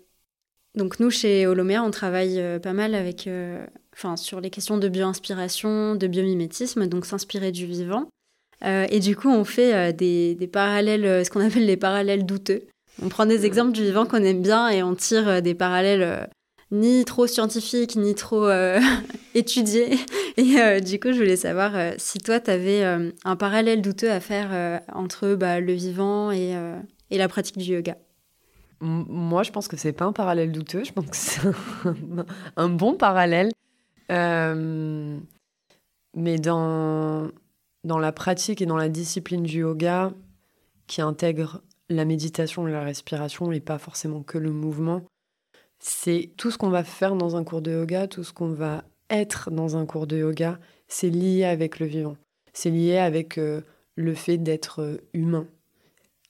[0.76, 3.30] donc nous, chez Holomère, on travaille pas mal avec,
[3.94, 8.08] enfin, sur les questions de bio-inspiration, de biomimétisme, donc s'inspirer du vivant.
[8.64, 11.78] Euh, et du coup, on fait euh, des, des, parallèles, euh, ce qu'on appelle les
[11.78, 12.64] parallèles douteux.
[13.02, 16.28] On prend des exemples du vivant qu'on aime bien et on tire des parallèles
[16.72, 18.50] ni trop scientifiques, ni trop
[19.36, 19.98] étudiés.
[20.38, 24.82] Et du coup, je voulais savoir si toi, tu avais un parallèle douteux à faire
[24.94, 26.56] entre bah, le vivant et,
[27.10, 27.98] et, la pratique du yoga.
[28.82, 31.42] Moi, je pense que c'est pas un parallèle douteux, je pense que c'est
[32.58, 33.52] un, bon parallèle.
[34.10, 35.20] mais
[36.38, 37.32] dans
[37.88, 40.12] dans la pratique et dans la discipline du yoga
[40.88, 45.04] qui intègre la méditation et la respiration et pas forcément que le mouvement,
[45.80, 48.84] c'est tout ce qu'on va faire dans un cours de yoga, tout ce qu'on va
[49.10, 52.18] être dans un cours de yoga, c'est lié avec le vivant.
[52.54, 53.62] C'est lié avec euh,
[53.96, 55.48] le fait d'être euh, humain.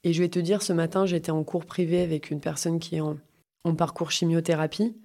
[0.04, 2.96] Et je vais te dire, ce matin, j'étais en cours privé avec une personne qui
[2.96, 3.18] est en,
[3.76, 4.96] parcours chimiothérapie.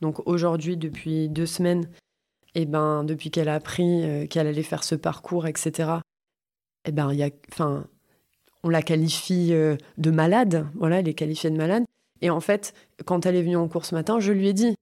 [0.00, 1.88] Donc aujourd'hui, depuis deux semaines,
[2.54, 5.90] et ben depuis qu'elle a appris euh, qu'elle allait faire ce parcours, etc.
[6.84, 7.30] Et ben y a,
[8.62, 10.66] on la qualifie de malade.
[10.74, 11.84] Voilà, elle est qualifiée de malade.
[12.22, 12.72] Et en fait,
[13.04, 14.74] quand elle est venue en cours ce matin, je lui ai dit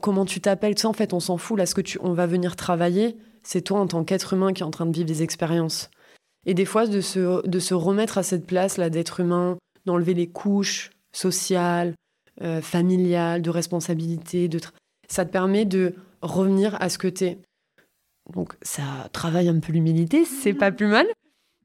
[0.00, 0.78] comment tu t'appelles?
[0.78, 3.60] Ça en fait on s'en fout là ce que tu on va venir travailler c'est
[3.60, 5.90] toi en tant qu'être humain qui est en train de vivre des expériences
[6.44, 10.14] et des fois de se, de se remettre à cette place là d'être humain d'enlever
[10.14, 11.94] les couches sociales
[12.42, 14.58] euh, familiales de responsabilité de
[15.08, 17.38] ça te permet de revenir à ce que t'es.
[18.34, 18.82] Donc ça
[19.12, 21.06] travaille un peu l'humilité, c'est pas plus mal.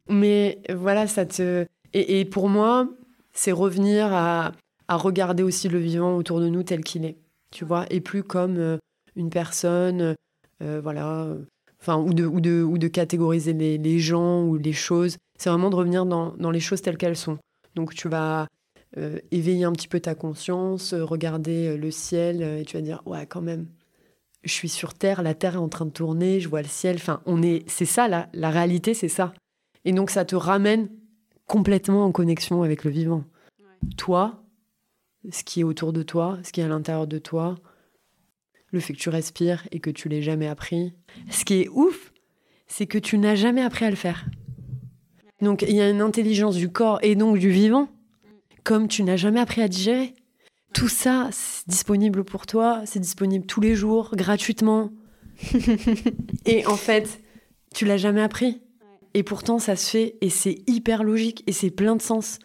[0.08, 1.66] Mais voilà, ça te...
[1.94, 2.88] Et, pour moi,
[3.34, 4.52] c'est revenir à,
[4.90, 7.18] regarder aussi le vivant autour de nous tel qu'il est,
[7.50, 8.78] tu vois, et plus comme euh,
[9.16, 10.16] une personne,
[10.62, 11.30] euh, voilà,
[11.80, 15.16] enfin, ou de, ou, de, ou de catégoriser les, gens ou les choses.
[15.40, 17.38] C'est vraiment de revenir dans, dans, les choses telles qu'elles sont.
[17.74, 18.48] Donc tu vas
[18.98, 23.26] euh, éveiller un petit peu ta conscience, regarder le ciel, et tu vas dire, ouais,
[23.26, 23.68] quand même,
[24.44, 26.98] je suis sur Terre, la Terre est en train de tourner, je vois le ciel.
[26.98, 29.34] Enfin, on est, c'est ça la, la réalité, c'est ça.
[29.86, 30.90] Et donc ça te ramène
[31.52, 33.26] complètement en connexion avec le vivant.
[33.98, 34.42] Toi,
[35.30, 37.56] ce qui est autour de toi, ce qui est à l'intérieur de toi,
[38.72, 40.94] le fait que tu respires et que tu l'aies jamais appris.
[41.30, 42.14] Ce qui est ouf,
[42.68, 44.28] c'est que tu n'as jamais appris à le faire.
[45.42, 47.90] Donc il y a une intelligence du corps et donc du vivant,
[48.64, 50.14] comme tu n'as jamais appris à digérer.
[50.74, 54.90] Tout ça, c'est disponible pour toi, c'est disponible tous les jours, gratuitement.
[56.46, 57.20] et en fait,
[57.76, 58.62] tu l'as jamais appris.
[59.14, 62.40] Et pourtant, ça se fait et c'est hyper logique et c'est plein de sens.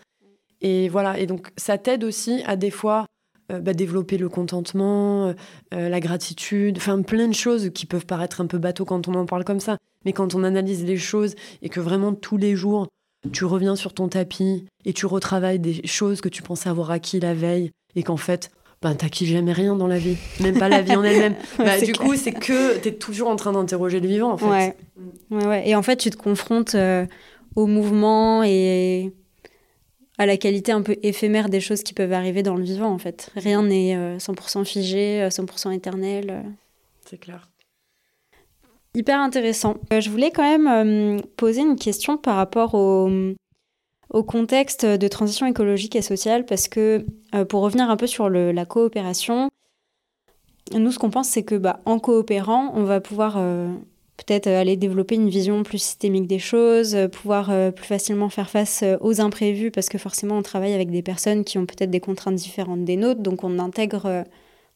[0.61, 3.07] Et voilà, et donc ça t'aide aussi à des fois
[3.53, 5.33] euh, bah, développer le contentement, euh,
[5.75, 9.15] euh, la gratitude, enfin plein de choses qui peuvent paraître un peu bateau quand on
[9.15, 9.79] en parle comme ça.
[10.05, 12.89] Mais quand on analyse les choses et que vraiment tous les jours,
[13.33, 17.21] tu reviens sur ton tapis et tu retravailles des choses que tu pensais avoir acquis
[17.21, 18.51] la veille et qu'en fait,
[18.83, 21.35] ben, t'acquies jamais rien dans la vie, même pas la vie en elle-même.
[21.59, 24.47] bah, du coup, c'est que tu es toujours en train d'interroger le vivant, en fait.
[24.47, 24.77] Ouais.
[25.31, 27.07] ouais, Et en fait, tu te confrontes euh,
[27.55, 29.13] au mouvement et
[30.19, 32.99] à la qualité un peu éphémère des choses qui peuvent arriver dans le vivant, en
[32.99, 33.31] fait.
[33.35, 36.45] Rien n'est 100% euh, figé, 100% euh, éternel.
[37.07, 37.49] C'est clair.
[38.95, 39.77] Hyper intéressant.
[39.91, 43.11] je voulais quand même poser une question par rapport au
[44.11, 47.05] au contexte de transition écologique et sociale parce que,
[47.35, 49.49] euh, pour revenir un peu sur la coopération,
[50.75, 53.73] nous, ce qu'on pense, c'est que bah, en coopérant, on va pouvoir euh,
[54.17, 58.85] peut-être aller développer une vision plus systémique des choses, euh, pouvoir plus facilement faire face
[59.01, 62.37] aux imprévus parce que forcément, on travaille avec des personnes qui ont peut-être des contraintes
[62.37, 64.25] différentes des nôtres, donc on intègre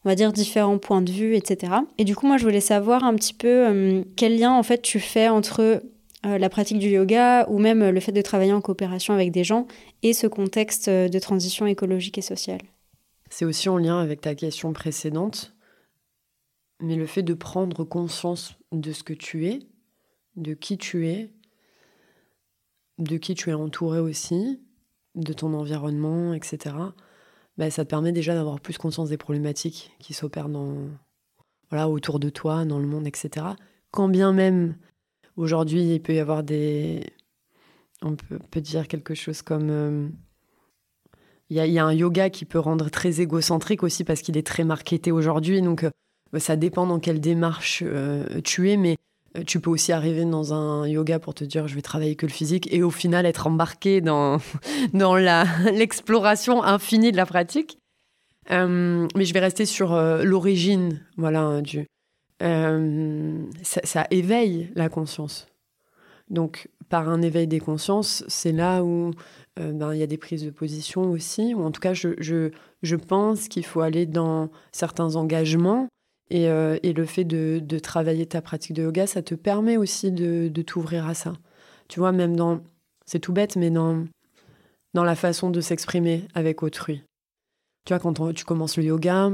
[0.03, 1.73] on va dire différents points de vue, etc.
[1.99, 4.99] Et du coup, moi, je voulais savoir un petit peu quel lien en fait tu
[4.99, 5.83] fais entre
[6.23, 9.67] la pratique du yoga ou même le fait de travailler en coopération avec des gens
[10.03, 12.61] et ce contexte de transition écologique et sociale.
[13.29, 15.55] C'est aussi en lien avec ta question précédente,
[16.81, 19.59] mais le fait de prendre conscience de ce que tu es,
[20.35, 21.31] de qui tu es,
[22.97, 24.61] de qui tu es entouré aussi,
[25.15, 26.75] de ton environnement, etc.,
[27.57, 30.75] bah, ça te permet déjà d'avoir plus conscience des problématiques qui s'opèrent dans,
[31.69, 33.45] voilà, autour de toi, dans le monde, etc.
[33.91, 34.75] Quand bien même,
[35.37, 37.03] aujourd'hui, il peut y avoir des...
[38.03, 39.69] On peut, dire quelque chose comme...
[39.69, 40.07] Euh,
[41.49, 44.63] il y, a, un yoga qui peut rendre très égocentrique aussi parce qu'il est très
[44.63, 45.61] marketé aujourd'hui.
[45.61, 48.77] Donc, euh, ça dépend dans quelle démarche euh, tu es.
[48.77, 48.95] Mais
[49.45, 52.31] tu peux aussi arriver dans un yoga pour te dire je vais travailler que le
[52.31, 54.37] physique et au final être embarqué dans,
[54.93, 55.15] dans
[55.73, 57.77] l'exploration infinie de la pratique.
[58.49, 61.85] Mais je vais rester sur l'origine voilà, du.
[63.63, 65.47] Ça, éveille la conscience.
[66.29, 69.11] Donc, par un éveil des consciences, c'est là où
[69.57, 72.51] ben, il y a des prises de position aussi, ou en tout cas, je, je,
[72.83, 75.87] je pense qu'il faut aller dans certains engagements
[76.33, 80.61] euh, et, le fait de, travailler ta pratique de yoga, ça te permet aussi de,
[80.61, 81.33] t'ouvrir à ça.
[81.87, 82.61] Tu vois, même dans,
[83.05, 84.05] c'est tout bête, mais dans,
[84.93, 87.03] dans la façon de s'exprimer avec autrui.
[87.85, 89.31] Tu vois, quand tu commences le yoga,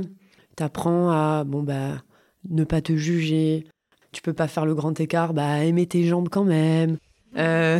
[0.56, 2.02] tu apprends à bon, bah,
[2.50, 3.66] ne pas te juger.
[4.12, 6.98] Tu peux pas faire le grand écart, bah, aimer tes jambes quand même.
[7.38, 7.80] Euh,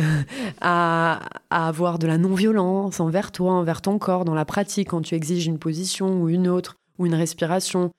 [0.60, 5.02] à, à, avoir de la non-violence envers toi, envers ton corps, dans la pratique, quand
[5.02, 7.90] tu exiges une position ou une autre, ou une respiration.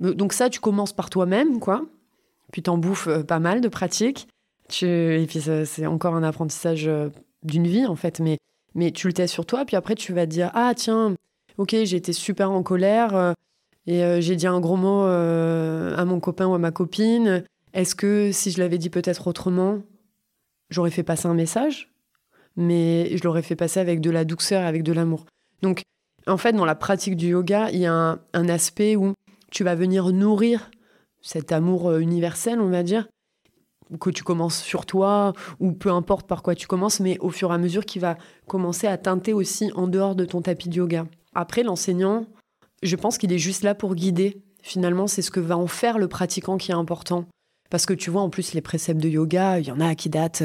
[0.00, 1.84] Donc ça, tu commences par toi-même, quoi.
[2.52, 4.28] Puis t'en bouffes euh, pas mal de pratiques.
[4.82, 7.10] Et puis c'est encore un apprentissage euh,
[7.42, 8.20] d'une vie, en fait.
[8.20, 8.38] Mais,
[8.74, 11.14] mais tu le testes sur toi, puis après tu vas te dire, ah tiens,
[11.58, 13.34] ok, j'ai été super en colère
[13.88, 17.44] euh, et j'ai dit un gros mot à mon copain ou à ma copine.
[17.72, 19.80] Est-ce que si je l'avais dit peut-être autrement,
[20.70, 21.92] j'aurais fait passer un message?
[22.56, 25.26] Mais je l'aurais fait passer avec de la douceur avec de l'amour.
[25.60, 25.82] Donc,
[26.26, 29.12] en fait, dans la pratique du yoga, il y a un aspect où
[29.50, 30.70] tu vas venir nourrir
[31.20, 33.08] cet amour euh, universel, on va dire,
[34.00, 37.50] que tu commences sur toi, ou peu importe par quoi tu commences, mais au fur
[37.50, 38.16] et à mesure qui va
[38.46, 41.06] commencer à teinter aussi en dehors de ton tapis de yoga.
[41.34, 42.26] Après, l'enseignant,
[42.84, 44.42] je pense qu'il est juste là pour guider.
[44.62, 47.26] Finalement, c'est ce que va en faire le pratiquant qui est important.
[47.70, 50.08] Parce que tu vois, en plus, les préceptes de yoga, il y en a qui
[50.08, 50.44] datent.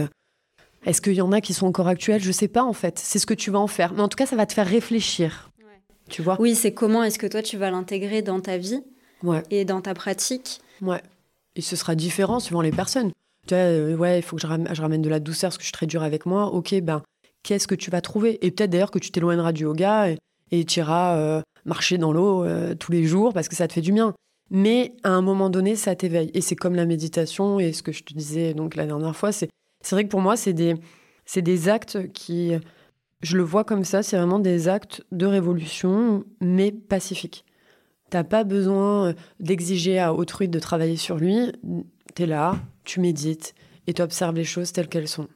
[0.85, 2.21] Est-ce qu'il y en a qui sont encore actuels?
[2.21, 2.97] Je sais pas, en fait.
[2.99, 3.93] C'est ce que tu vas en faire.
[3.93, 5.51] Mais en tout cas, ça va te faire réfléchir.
[6.09, 6.37] Tu vois?
[6.39, 8.81] Oui, c'est comment est-ce que toi, tu vas l'intégrer dans ta vie
[9.51, 10.61] et dans ta pratique?
[10.81, 11.01] Ouais.
[11.55, 13.11] Et ce sera différent suivant les personnes.
[13.47, 15.67] Tu vois, euh, ouais, il faut que je ramène, de la douceur parce que je
[15.67, 16.47] suis très dure avec moi.
[16.47, 17.03] Ok, ben,
[17.43, 18.43] qu'est-ce que tu vas trouver?
[18.45, 20.09] Et peut-être d'ailleurs que tu t'éloigneras du yoga
[20.51, 23.73] et, tu iras euh, marcher dans l'eau euh, tous les jours parce que ça te
[23.73, 24.13] fait du bien.
[24.51, 26.31] Mais à un moment donné, ça t'éveille.
[26.33, 29.31] Et c'est comme la méditation et ce que je te disais donc la dernière fois.
[29.31, 29.49] C'est,
[29.91, 30.75] vrai que pour moi, c'est des,
[31.35, 32.53] des actes qui.
[33.21, 37.43] Je le vois comme ça, c'est vraiment des actes de révolution, mais pacifiques.
[38.09, 41.51] T'as pas besoin euh, d'exiger à autrui de travailler sur lui.
[42.15, 43.53] Tu es là, tu médites
[43.87, 45.27] et tu observes les choses telles qu'elles sont.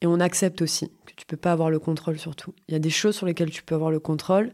[0.00, 2.54] Et on accepte aussi que tu peux pas avoir le contrôle sur tout.
[2.68, 4.52] Il y a des choses sur lesquelles tu peux avoir le contrôle.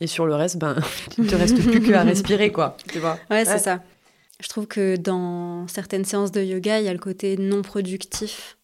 [0.00, 0.76] Et sur le reste, ben,
[1.18, 2.76] il te reste plus qu'à respirer, quoi.
[2.90, 3.80] Tu vois ouais, c'est ça.
[4.40, 8.58] Je trouve que dans certaines séances de yoga, il y a le côté non productif.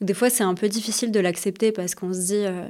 [0.00, 2.66] Des fois, c'est un peu difficile de l'accepter parce qu'on se dit, euh,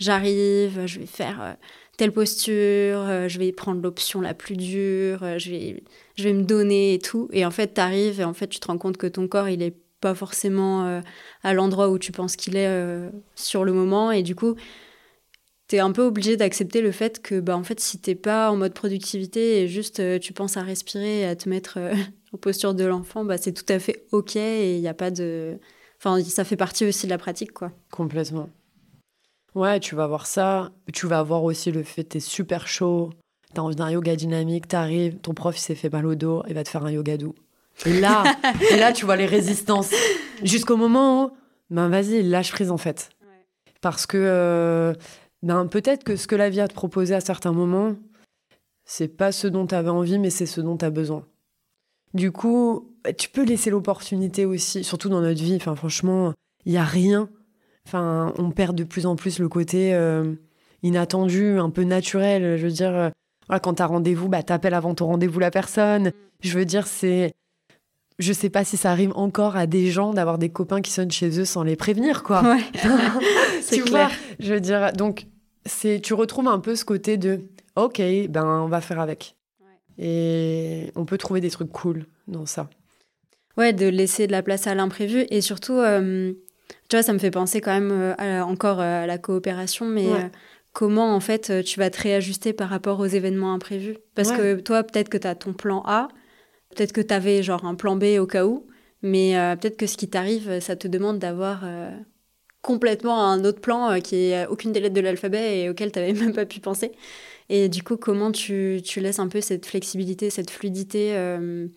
[0.00, 1.52] j'arrive, je vais faire euh,
[1.96, 5.84] telle posture, euh, je vais prendre l'option la plus dure, je, vais,
[6.16, 7.28] je vais me donner et tout.
[7.32, 9.48] Et en fait, tu arrives et en fait, tu te rends compte que ton corps,
[9.48, 11.00] il est pas forcément
[11.42, 14.12] à l'endroit où tu penses qu'il est sur le moment.
[14.12, 14.54] Et du coup,
[15.68, 18.50] tu es un peu obligé d'accepter le fait que, bah, en fait, si t'es pas
[18.50, 21.78] en mode productivité et juste tu penses à respirer et à te mettre
[22.32, 25.10] en posture de l'enfant, bah, c'est tout à fait OK et il n'y a pas
[25.10, 25.58] de.
[25.98, 27.72] Enfin, ça fait partie aussi de la pratique, quoi.
[27.90, 28.50] Complètement.
[29.56, 30.70] Ouais, tu vas voir ça.
[30.92, 33.10] Tu vas voir aussi le fait que t'es super chaud,
[33.54, 36.62] t'as envie d'un yoga dynamique, t'arrives, ton prof s'est fait mal au dos, il va
[36.62, 37.34] te faire un yoga doux.
[37.86, 38.22] Et là,
[38.70, 39.90] et là tu vois les résistances.
[40.42, 41.30] Jusqu'au moment où,
[41.70, 43.08] ben vas-y, lâche prise en fait.
[43.80, 44.92] Parce que euh,
[45.42, 47.94] ben, peut-être que ce que la vie a te proposé à certains moments,
[48.84, 51.26] c'est pas ce dont tu avais envie, mais c'est ce dont tu as besoin.
[52.14, 55.56] Du coup, tu peux laisser l'opportunité aussi, surtout dans notre vie.
[55.56, 56.32] Enfin, franchement,
[56.64, 57.28] il y a rien
[57.86, 60.34] Enfin, on perd de plus en plus le côté euh,
[60.82, 62.56] inattendu, un peu naturel.
[62.56, 63.10] Je veux dire, euh,
[63.46, 66.10] voilà, quand t'as rendez-vous, bah, t'appelles avant ton rendez-vous la personne.
[66.40, 67.32] Je veux dire, c'est.
[68.18, 71.10] Je sais pas si ça arrive encore à des gens d'avoir des copains qui sonnent
[71.10, 72.42] chez eux sans les prévenir, quoi.
[72.42, 72.62] Ouais.
[73.60, 74.10] c'est clair.
[74.38, 75.26] je veux dire, donc,
[75.66, 77.40] c'est, tu retrouves un peu ce côté de,
[77.76, 79.34] ok, ben, on va faire avec.
[79.98, 82.68] Et on peut trouver des trucs cool dans ça.
[83.56, 85.80] Ouais, de laisser de la place à l'imprévu et surtout,
[86.88, 90.08] tu vois, ça me fait penser quand même encore à la coopération, mais
[90.74, 93.96] comment en fait tu vas te réajuster par rapport aux événements imprévus?
[94.14, 96.08] Parce que toi, peut-être que tu as ton plan A,
[96.76, 98.66] peut-être que tu avais genre un plan B au cas où,
[99.02, 101.64] mais peut-être que ce qui t'arrive, ça te demande d'avoir
[102.66, 106.00] complètement un autre plan euh, qui est aucune des lettres de l'alphabet et auquel tu
[106.00, 106.92] n'avais même pas pu penser.
[107.48, 111.68] Et du coup, comment tu, tu laisses un peu cette flexibilité, cette fluidité euh,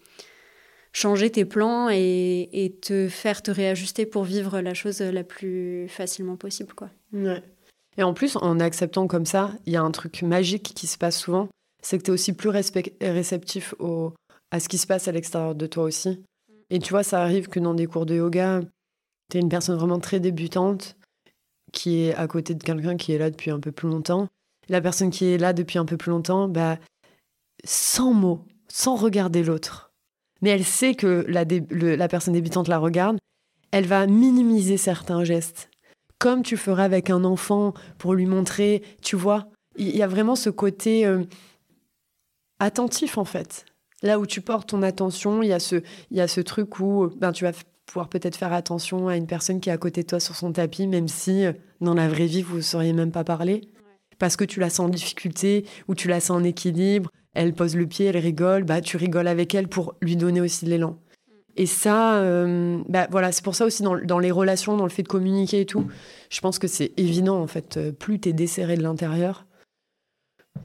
[0.91, 5.87] changer tes plans et, et, te faire te réajuster pour vivre la chose la plus
[5.87, 6.89] facilement possible, quoi?
[7.13, 7.43] Ouais.
[7.97, 10.97] Et en plus, en acceptant comme ça, il y a un truc magique qui se
[10.97, 11.49] passe souvent,
[11.83, 14.13] c'est que tu es aussi plus réceptif au,
[14.51, 16.09] à ce qui se passe à l'extérieur de toi aussi.
[16.09, 16.53] Mm.
[16.71, 18.61] Et tu vois, ça arrive que dans des cours de yoga,
[19.29, 20.95] tu es une personne vraiment très débutante
[21.71, 24.27] qui est à côté de quelqu'un qui est là depuis un peu plus longtemps.
[24.69, 26.77] La personne qui est là depuis un peu plus longtemps, bah,
[27.63, 29.91] sans mots, sans regarder l'autre.
[30.41, 31.43] Mais elle sait que la,
[31.95, 33.17] la personne débutante la regarde,
[33.71, 35.69] elle va minimiser certains gestes.
[36.17, 39.47] Comme tu ferais avec un enfant pour lui montrer, tu vois,
[39.77, 41.23] il y a vraiment ce côté euh,
[42.59, 43.65] attentif en fait.
[44.01, 45.75] Là où tu portes ton attention, il y a ce,
[46.11, 47.51] il y a ce truc où ben, tu vas
[47.85, 50.53] pouvoir peut-être faire attention à une personne qui est à côté de toi sur son
[50.53, 53.61] tapis, même si euh, dans la vraie vie, vous ne sauriez même pas parler.
[54.19, 57.75] Parce que tu la sens en difficulté ou tu la sens en équilibre, elle pose
[57.75, 60.97] le pied, elle rigole, bah, tu rigoles avec elle pour lui donner aussi de l'élan.
[61.55, 64.89] Et ça, euh, bah, voilà, c'est pour ça aussi dans, dans, les relations, dans le
[64.89, 65.87] fait de communiquer et tout,
[66.29, 67.77] je pense que c'est évident en fait.
[67.77, 69.45] Euh, plus tu es desserré de l'intérieur,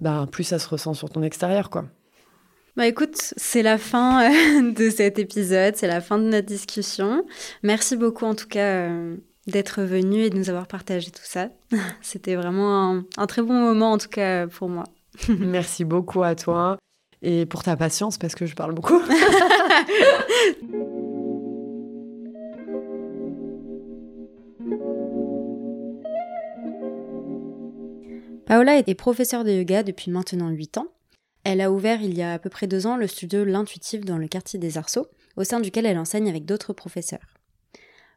[0.01, 1.87] bah, plus ça se ressent sur ton extérieur, quoi.
[2.77, 7.25] Bah écoute, c'est la fin euh, de cet épisode, c'est la fin de notre discussion.
[7.63, 9.17] Merci beaucoup en tout cas euh,
[9.47, 11.51] d'être venu et de nous avoir partagé tout ça.
[12.03, 14.83] C'était vraiment un, très bon moment en tout cas pour moi.
[15.29, 16.77] Merci beaucoup à toi
[17.23, 19.01] et pour ta patience parce que je parle beaucoup.
[28.47, 30.89] Paola est professeure de yoga depuis maintenant 8 ans
[31.45, 34.19] elle a ouvert il y a à peu près deux ans le studio L'Intuitif dans
[34.19, 37.35] le quartier des Arceaux, au sein duquel elle enseigne avec d'autres professeurs.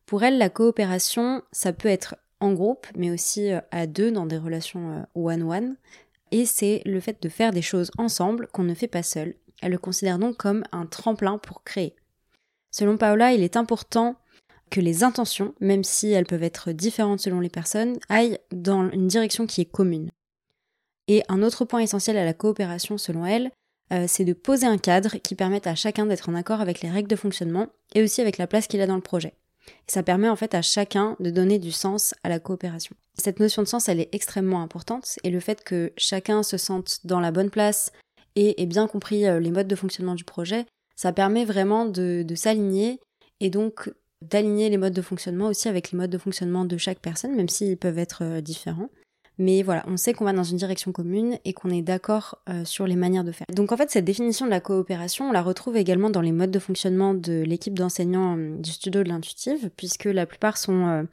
[0.05, 4.25] Pour elle, la coopération, ça peut être en groupe, mais aussi euh, à deux dans
[4.25, 5.75] des relations euh, one-one.
[6.31, 9.35] Et c'est le fait de faire des choses ensemble qu'on ne fait pas seul.
[9.61, 11.95] Elle le considère donc comme un tremplin pour créer.
[12.71, 14.15] Selon Paola, il est important
[14.69, 19.07] que les intentions, même si elles peuvent être différentes selon les personnes, aillent dans une
[19.07, 20.11] direction qui est commune.
[21.07, 23.51] Et un autre point essentiel à la coopération, selon elle,
[23.93, 26.89] euh, c'est de poser un cadre qui permette à chacun d'être en accord avec les
[26.89, 29.33] règles de fonctionnement et aussi avec la place qu'il a dans le projet.
[29.67, 32.95] Et ça permet en fait à chacun de donner du sens à la coopération.
[33.17, 36.99] Cette notion de sens, elle est extrêmement importante et le fait que chacun se sente
[37.05, 37.91] dans la bonne place
[38.35, 42.25] et ait bien compris euh, les modes de fonctionnement du projet, ça permet vraiment de,
[42.35, 42.99] s'aligner
[43.39, 43.91] et donc
[44.21, 47.49] d'aligner les modes de fonctionnement aussi avec les modes de fonctionnement de chaque personne, même
[47.49, 48.89] s'ils peuvent être euh, différents.
[49.39, 52.65] Mais voilà, on sait qu'on va dans une direction commune et qu'on est d'accord euh,
[52.65, 53.45] sur les manières de faire.
[53.53, 56.51] Donc en fait, cette définition de la coopération, on la retrouve également dans les modes
[56.51, 61.03] de fonctionnement de l'équipe d'enseignants euh, du studio de l'intuitive, puisque la plupart sont, euh,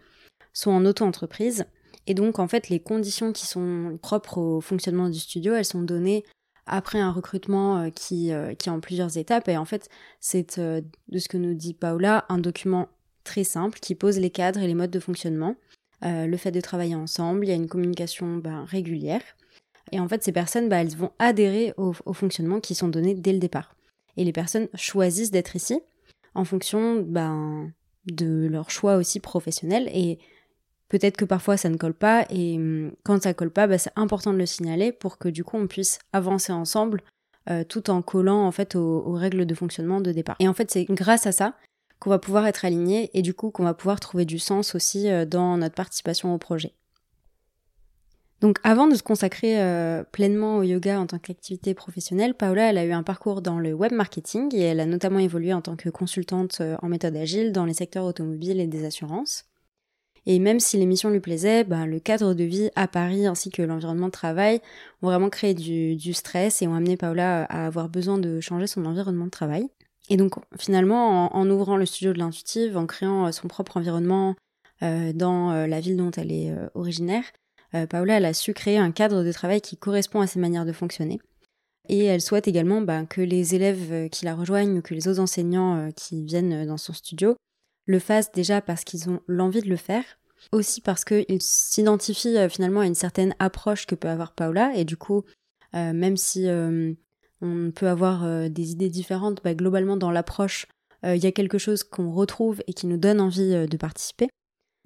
[0.55, 1.67] sont en auto-entreprise.
[2.07, 5.83] Et donc en fait, les conditions qui sont propres au fonctionnement du studio, elles sont
[5.83, 6.25] données
[6.67, 9.49] après un recrutement qui, qui est en plusieurs étapes.
[9.49, 12.89] Et en fait, c'est de ce que nous dit Paula, un document
[13.23, 15.57] très simple qui pose les cadres et les modes de fonctionnement.
[16.05, 19.23] Euh, le fait de travailler ensemble, il y a une communication ben, régulière.
[19.93, 23.33] Et en fait, ces personnes, ben, elles vont adhérer aux, fonctionnements qui sont donnés dès
[23.33, 23.75] le départ.
[24.17, 25.81] Et les personnes choisissent d'être ici
[26.35, 27.73] en fonction ben,
[28.07, 29.89] de leur choix aussi professionnel.
[29.95, 30.19] Et
[30.89, 32.27] peut-être que parfois ça ne colle pas.
[32.31, 35.57] Et hum, quand ça colle pas, c'est important de le signaler pour que du coup
[35.57, 37.03] on puisse avancer ensemble
[37.51, 40.37] euh, tout en collant en fait aux, règles de fonctionnement de départ.
[40.39, 41.55] Et en fait, c'est grâce à ça
[41.99, 45.09] qu'on va pouvoir être aligné et du coup qu'on va pouvoir trouver du sens aussi
[45.09, 46.75] euh, dans notre participation au projet.
[48.41, 52.77] Donc avant de se consacrer euh, pleinement au yoga en tant qu'activité professionnelle, Paola elle
[52.77, 55.77] a eu un parcours dans le web marketing et elle a notamment évolué en tant
[55.77, 59.47] que consultante euh, en méthode agile dans les secteurs automobiles et des assurances.
[60.27, 63.63] Et même si l'émission lui plaisait, bah, le cadre de vie à Paris ainsi que
[63.63, 64.61] l'environnement de travail
[65.03, 68.85] ont vraiment créé du stress et ont amené Paola à avoir besoin de changer son
[68.87, 69.69] environnement de travail.
[70.11, 74.37] Et donc finalement, en, ouvrant le studio de l'intuitive, en créant euh, son propre environnement
[74.83, 77.25] euh, dans euh, la ville dont elle est originaire,
[77.91, 80.71] Paola elle a su créer un cadre de travail qui correspond à ses manières de
[80.71, 81.21] fonctionner.
[81.89, 85.19] Et elle souhaite également bah, que les élèves qui la rejoignent ou que les autres
[85.19, 87.35] enseignants qui viennent dans son studio
[87.87, 90.05] le fassent déjà parce qu'ils ont l'envie de le faire,
[90.53, 94.97] aussi parce qu'ils s'identifient finalement à une certaine approche que peut avoir Paola, et du
[94.97, 95.25] coup,
[95.73, 96.47] même si
[97.45, 99.43] on peut avoir euh, des idées différentes.
[99.45, 100.67] Bah, globalement, dans l'approche,
[101.07, 104.31] il y a quelque chose qu'on retrouve et qui nous donne envie de participer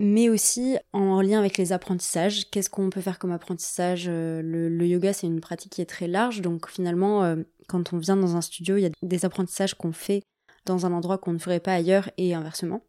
[0.01, 2.51] mais aussi en lien avec les apprentissages.
[2.51, 6.41] Qu'est-ce qu'on peut faire comme apprentissage le, yoga, c'est une pratique qui est très large,
[6.41, 7.37] donc finalement,
[7.69, 10.23] quand on vient dans un studio, il y a des apprentissages qu'on fait
[10.67, 12.83] dans un endroit qu'on ne ferait pas ailleurs et inversement.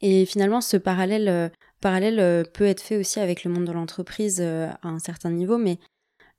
[0.00, 1.48] Et finalement, ce parallèle, euh,
[1.80, 5.30] parallèle euh, peut être fait aussi avec le monde de l'entreprise euh, à un certain
[5.30, 5.78] niveau, mais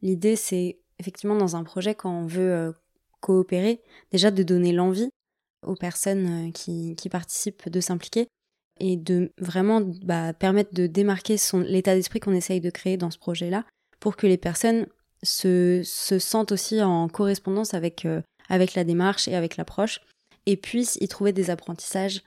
[0.02, 2.74] l'idée, c'est effectivement dans un projet, quand on veut
[3.20, 3.82] coopérer,
[4.12, 5.10] déjà de donner l'envie
[5.66, 8.28] aux personnes qui, qui participent de s'impliquer
[8.80, 11.36] et de vraiment bah, permettre de démarquer
[11.66, 13.66] l'état d'esprit qu'on essaye de créer dans ce projet-là
[14.00, 14.88] pour que les personnes
[15.22, 18.08] se, se sentent aussi en correspondance avec,
[18.50, 20.02] avec la démarche et avec l'approche
[20.46, 22.24] et puissent y trouver des apprentissages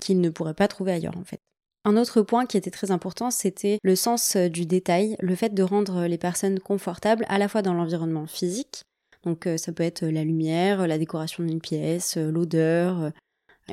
[0.00, 1.40] qu'ils ne pourraient pas trouver ailleurs en fait.
[1.86, 5.54] Un autre point qui était très important, c'était le sens euh, du détail, le fait
[5.54, 8.82] de rendre les personnes confortables à la fois dans l'environnement physique,
[9.22, 13.12] donc euh, ça peut être la lumière, la décoration d'une pièce, euh, l'odeur,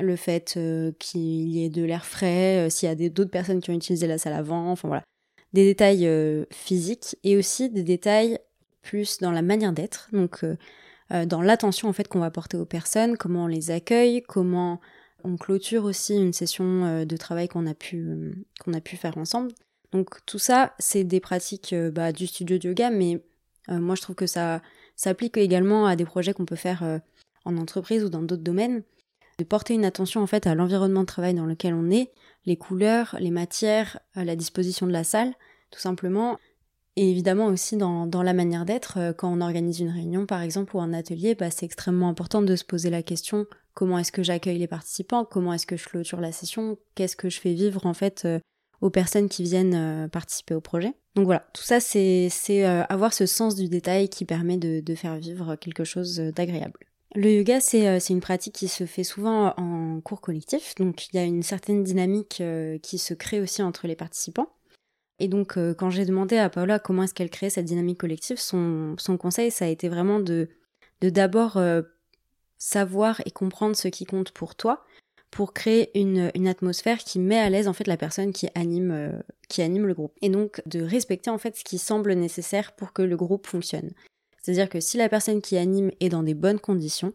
[0.00, 0.56] le fait
[1.00, 4.18] qu'il y ait de l'air frais, s'il y a d'autres personnes qui ont utilisé la
[4.18, 5.02] salle avant, enfin voilà.
[5.52, 6.08] Des détails
[6.50, 8.40] physiques et aussi des détails
[8.82, 10.44] plus dans la manière d'être, donc
[11.10, 14.80] dans l'attention en fait qu'on va porter aux personnes, comment on les accueille, comment
[15.24, 18.96] on clôture aussi une session euh, de travail qu'on a pu euh, qu'on a pu
[18.96, 19.50] faire ensemble.
[19.90, 23.22] Donc tout ça, c'est des pratiques euh, bah, du studio de yoga, mais
[23.70, 24.60] moi je trouve que ça
[24.94, 27.00] s'applique également à des projets qu'on peut faire
[27.46, 28.82] en entreprise ou dans d'autres domaines.
[29.38, 32.12] De porter une attention en fait à l'environnement de travail dans lequel on est,
[32.44, 35.32] les couleurs, les matières, la disposition de la salle,
[35.70, 36.38] tout simplement.
[36.96, 40.76] Et évidemment aussi dans, dans la manière d'être, quand on organise une réunion par exemple
[40.76, 44.22] ou un atelier, bah, c'est extrêmement important de se poser la question comment est-ce que
[44.22, 47.86] j'accueille les participants, comment est-ce que je clôture la session, qu'est-ce que je fais vivre
[47.86, 48.38] en fait euh,
[48.80, 50.94] aux personnes qui viennent euh, participer au projet.
[51.16, 55.16] Donc voilà, tout ça c'est euh, avoir ce sens du détail qui permet de, faire
[55.16, 56.80] vivre quelque chose d'agréable.
[57.16, 61.18] Le yoga, c'est une pratique qui se fait souvent en cours collectif, donc il y
[61.20, 62.42] a une certaine dynamique
[62.82, 64.48] qui se crée aussi entre les participants.
[65.20, 68.96] Et donc, quand j'ai demandé à Paola comment est-ce qu'elle crée cette dynamique collective, son,
[68.98, 70.48] son conseil, ça a été vraiment de
[71.00, 71.60] d'abord
[72.58, 74.84] savoir et comprendre ce qui compte pour toi
[75.34, 79.10] pour créer une, atmosphère qui met à l'aise en fait la personne qui anime, euh,
[79.48, 80.12] qui anime le groupe.
[80.22, 83.90] Et donc de respecter en fait ce qui semble nécessaire pour que le groupe fonctionne.
[84.40, 87.14] C'est-à-dire que si la personne qui anime est dans des bonnes conditions,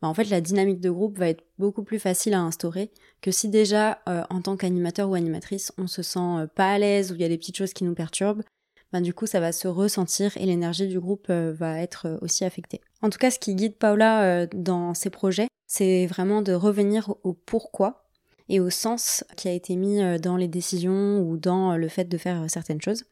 [0.00, 3.30] bah en fait la dynamique de groupe va être beaucoup plus facile à instaurer que
[3.30, 7.12] si déjà euh, en tant qu'animateur ou animatrice on se sent euh, pas à l'aise
[7.12, 8.44] ou il y a des petites choses qui nous perturbent,
[8.92, 12.18] ben, du coup ça va se ressentir et l'énergie du groupe euh, va être euh,
[12.22, 12.80] aussi affectée.
[13.02, 17.14] En tout cas, ce qui guide Paula euh, dans ses projets, c'est vraiment de revenir
[17.22, 18.04] au pourquoi
[18.48, 22.16] et au sens qui a été mis dans les décisions ou dans le fait de
[22.16, 23.04] faire certaines choses.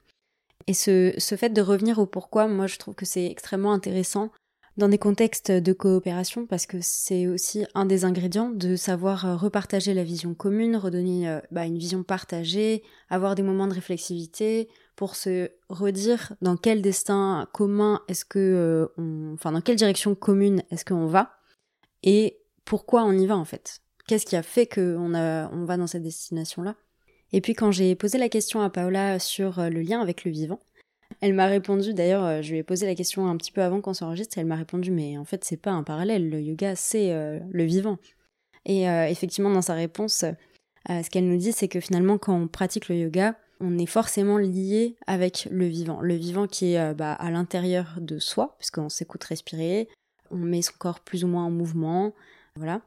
[0.67, 4.31] Et ce, ce fait de revenir au pourquoi, moi je trouve que c'est extrêmement intéressant
[4.77, 9.95] dans des contextes de coopération parce que c'est aussi un des ingrédients de savoir repartager
[9.95, 15.51] la vision commune, redonner bah, une vision partagée, avoir des moments de réflexivité, pour se
[15.69, 18.39] redire dans quel destin commun est-ce que
[18.99, 21.37] euh, enfin dans quelle direction commune est-ce qu'on va
[22.03, 23.81] et pourquoi on y va en fait.
[24.09, 26.75] Qu'est-ce qui a fait qu'on on va dans cette destination là
[27.33, 30.31] Et puis quand j'ai posé la question à Paola sur euh, le lien avec le
[30.31, 30.61] vivant,
[31.21, 33.81] elle m'a répondu, d'ailleurs, euh, je lui ai posé la question un petit peu avant
[33.81, 37.13] qu'on s'enregistre, elle m'a répondu, mais en fait, c'est pas un parallèle, le yoga, c'est
[37.49, 37.99] le vivant.
[38.65, 40.25] Et effectivement, dans sa réponse,
[40.89, 44.39] ce qu'elle nous dit, c'est que finalement, quand on pratique le yoga, on est forcément
[44.39, 46.01] lié avec le vivant.
[46.01, 49.89] Le vivant qui est euh, bah, à l'intérieur de soi, puisqu'on s'écoute respirer,
[50.31, 52.15] on met son corps plus ou moins en mouvement,
[52.57, 52.83] voilà.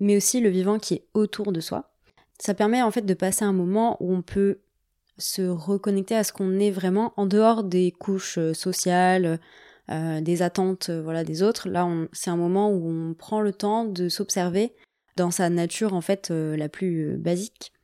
[0.00, 1.90] Mais aussi le vivant qui est autour de soi.
[2.38, 4.58] Ça permet en fait de passer un moment où on peut
[5.18, 9.38] se reconnecter à ce qu'on est vraiment en dehors des couches euh, sociales,
[9.90, 11.68] euh, des attentes voilà des autres.
[11.68, 14.72] Là, c'est un moment où on prend le temps de s'observer
[15.16, 17.74] dans sa nature en fait la plus basique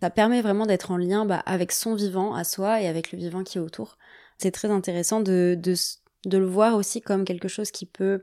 [0.00, 3.18] ça permet vraiment d'être en lien bah, avec son vivant à soi et avec le
[3.18, 3.98] vivant qui est autour.
[4.38, 5.74] C'est très intéressant de, de,
[6.26, 8.22] de, le voir aussi comme quelque chose qui peut...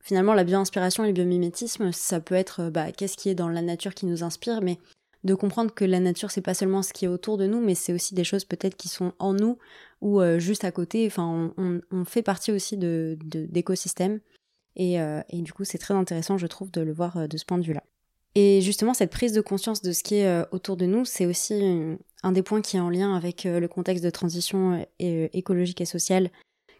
[0.00, 3.62] Finalement, la bio-inspiration et le biomimétisme, ça peut être bah, qu'est-ce qui est dans la
[3.62, 4.78] nature qui nous inspire, mais
[5.24, 7.74] de comprendre que la nature, c'est pas seulement ce qui est autour de nous, mais
[7.74, 9.58] c'est aussi des choses peut-être qui sont en nous
[10.02, 11.06] ou euh, juste à côté.
[11.06, 14.20] Enfin, on, fait partie aussi de, d'écosystèmes.
[14.76, 17.38] Et, euh, et, du coup, c'est très intéressant, je trouve, de le voir euh, de
[17.38, 17.82] ce point de vue-là.
[18.34, 21.54] Et justement, cette prise de conscience de ce qui est autour de nous, c'est aussi
[22.24, 26.30] un des points qui est en lien avec le contexte de transition écologique et sociale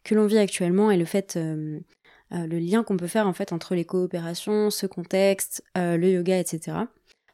[0.03, 3.77] que l'on vit actuellement et le fait, le lien qu'on peut faire en fait entre
[3.77, 6.87] les coopérations, ce contexte, le yoga, etc.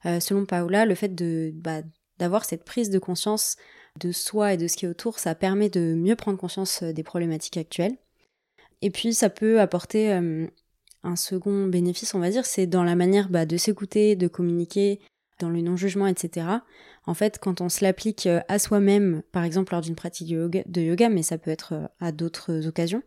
[0.04, 1.14] selon Paola, le fait
[1.54, 1.82] bah,
[2.18, 3.56] d'avoir cette prise de conscience
[3.98, 7.02] de soi et de ce qui est autour, ça permet de mieux prendre conscience des
[7.02, 7.96] problématiques actuelles.
[8.82, 10.10] Et puis ça peut apporter
[11.02, 15.00] un second bénéfice, on va dire, c'est dans la manière bah, de s'écouter, de communiquer,
[15.40, 16.46] dans le non-jugement, etc.
[17.06, 20.80] En fait, quand on se l'applique euh, à soi-même, par exemple lors d'une pratique de
[20.80, 23.02] yoga, mais ça peut être euh, à d'autres occasions,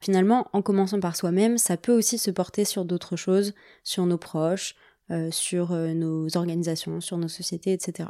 [0.00, 4.18] finalement, en commençant par soi-même, ça peut aussi se porter sur d'autres choses, sur nos
[4.18, 4.83] proches, euh,
[5.30, 8.08] sur nos organisations, sur nos sociétés, etc.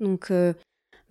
[0.00, 0.32] Donc,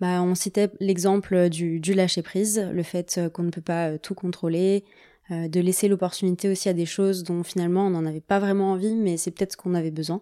[0.00, 4.84] bah, on citait l'exemple du, du lâcher-prise, le fait qu'on ne peut pas tout contrôler,
[5.30, 8.94] de laisser l'opportunité aussi à des choses dont finalement on n'en avait pas vraiment envie,
[8.94, 10.20] mais c'est peut-être ce qu'on avait besoin.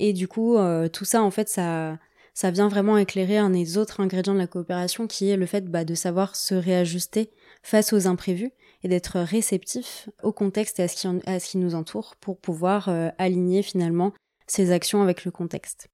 [0.00, 1.98] Et du coup, euh, tout ça, en fait, ça,
[2.32, 5.70] ça vient vraiment éclairer un des autres ingrédients de la coopération qui est le fait
[5.70, 7.30] bah, de savoir se réajuster
[7.62, 8.50] face aux imprévus
[8.82, 13.62] et d'être réceptif au contexte et à ce qui, nous entoure pour pouvoir euh, aligner
[13.62, 14.12] finalement
[14.46, 15.88] ses actions avec le contexte.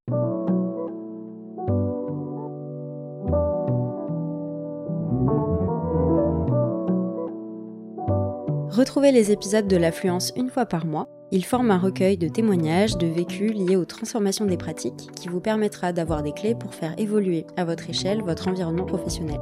[8.71, 12.97] Retrouvez les épisodes de l'affluence une fois par mois il forme un recueil de témoignages,
[12.97, 16.95] de vécus liés aux transformations des pratiques qui vous permettra d'avoir des clés pour faire
[16.99, 19.41] évoluer à votre échelle votre environnement professionnel.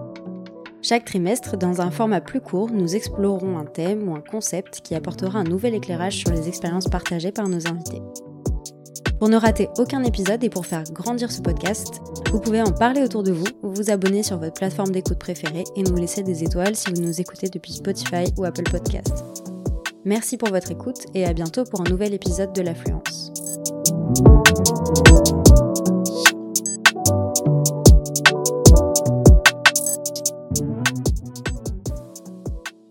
[0.86, 4.94] Chaque trimestre, dans un format plus court, nous explorerons un thème ou un concept qui
[4.94, 8.02] apportera un nouvel éclairage sur les expériences partagées par nos invités.
[9.18, 13.00] Pour ne rater aucun épisode et pour faire grandir ce podcast, vous pouvez en parler
[13.00, 16.76] autour de vous, vous abonner sur votre plateforme d'écoute préférée et nous laisser des étoiles
[16.76, 19.24] si vous nous écoutez depuis Spotify ou Apple Podcasts.
[20.04, 23.32] Merci pour votre écoute et à bientôt pour un nouvel épisode de l'affluence.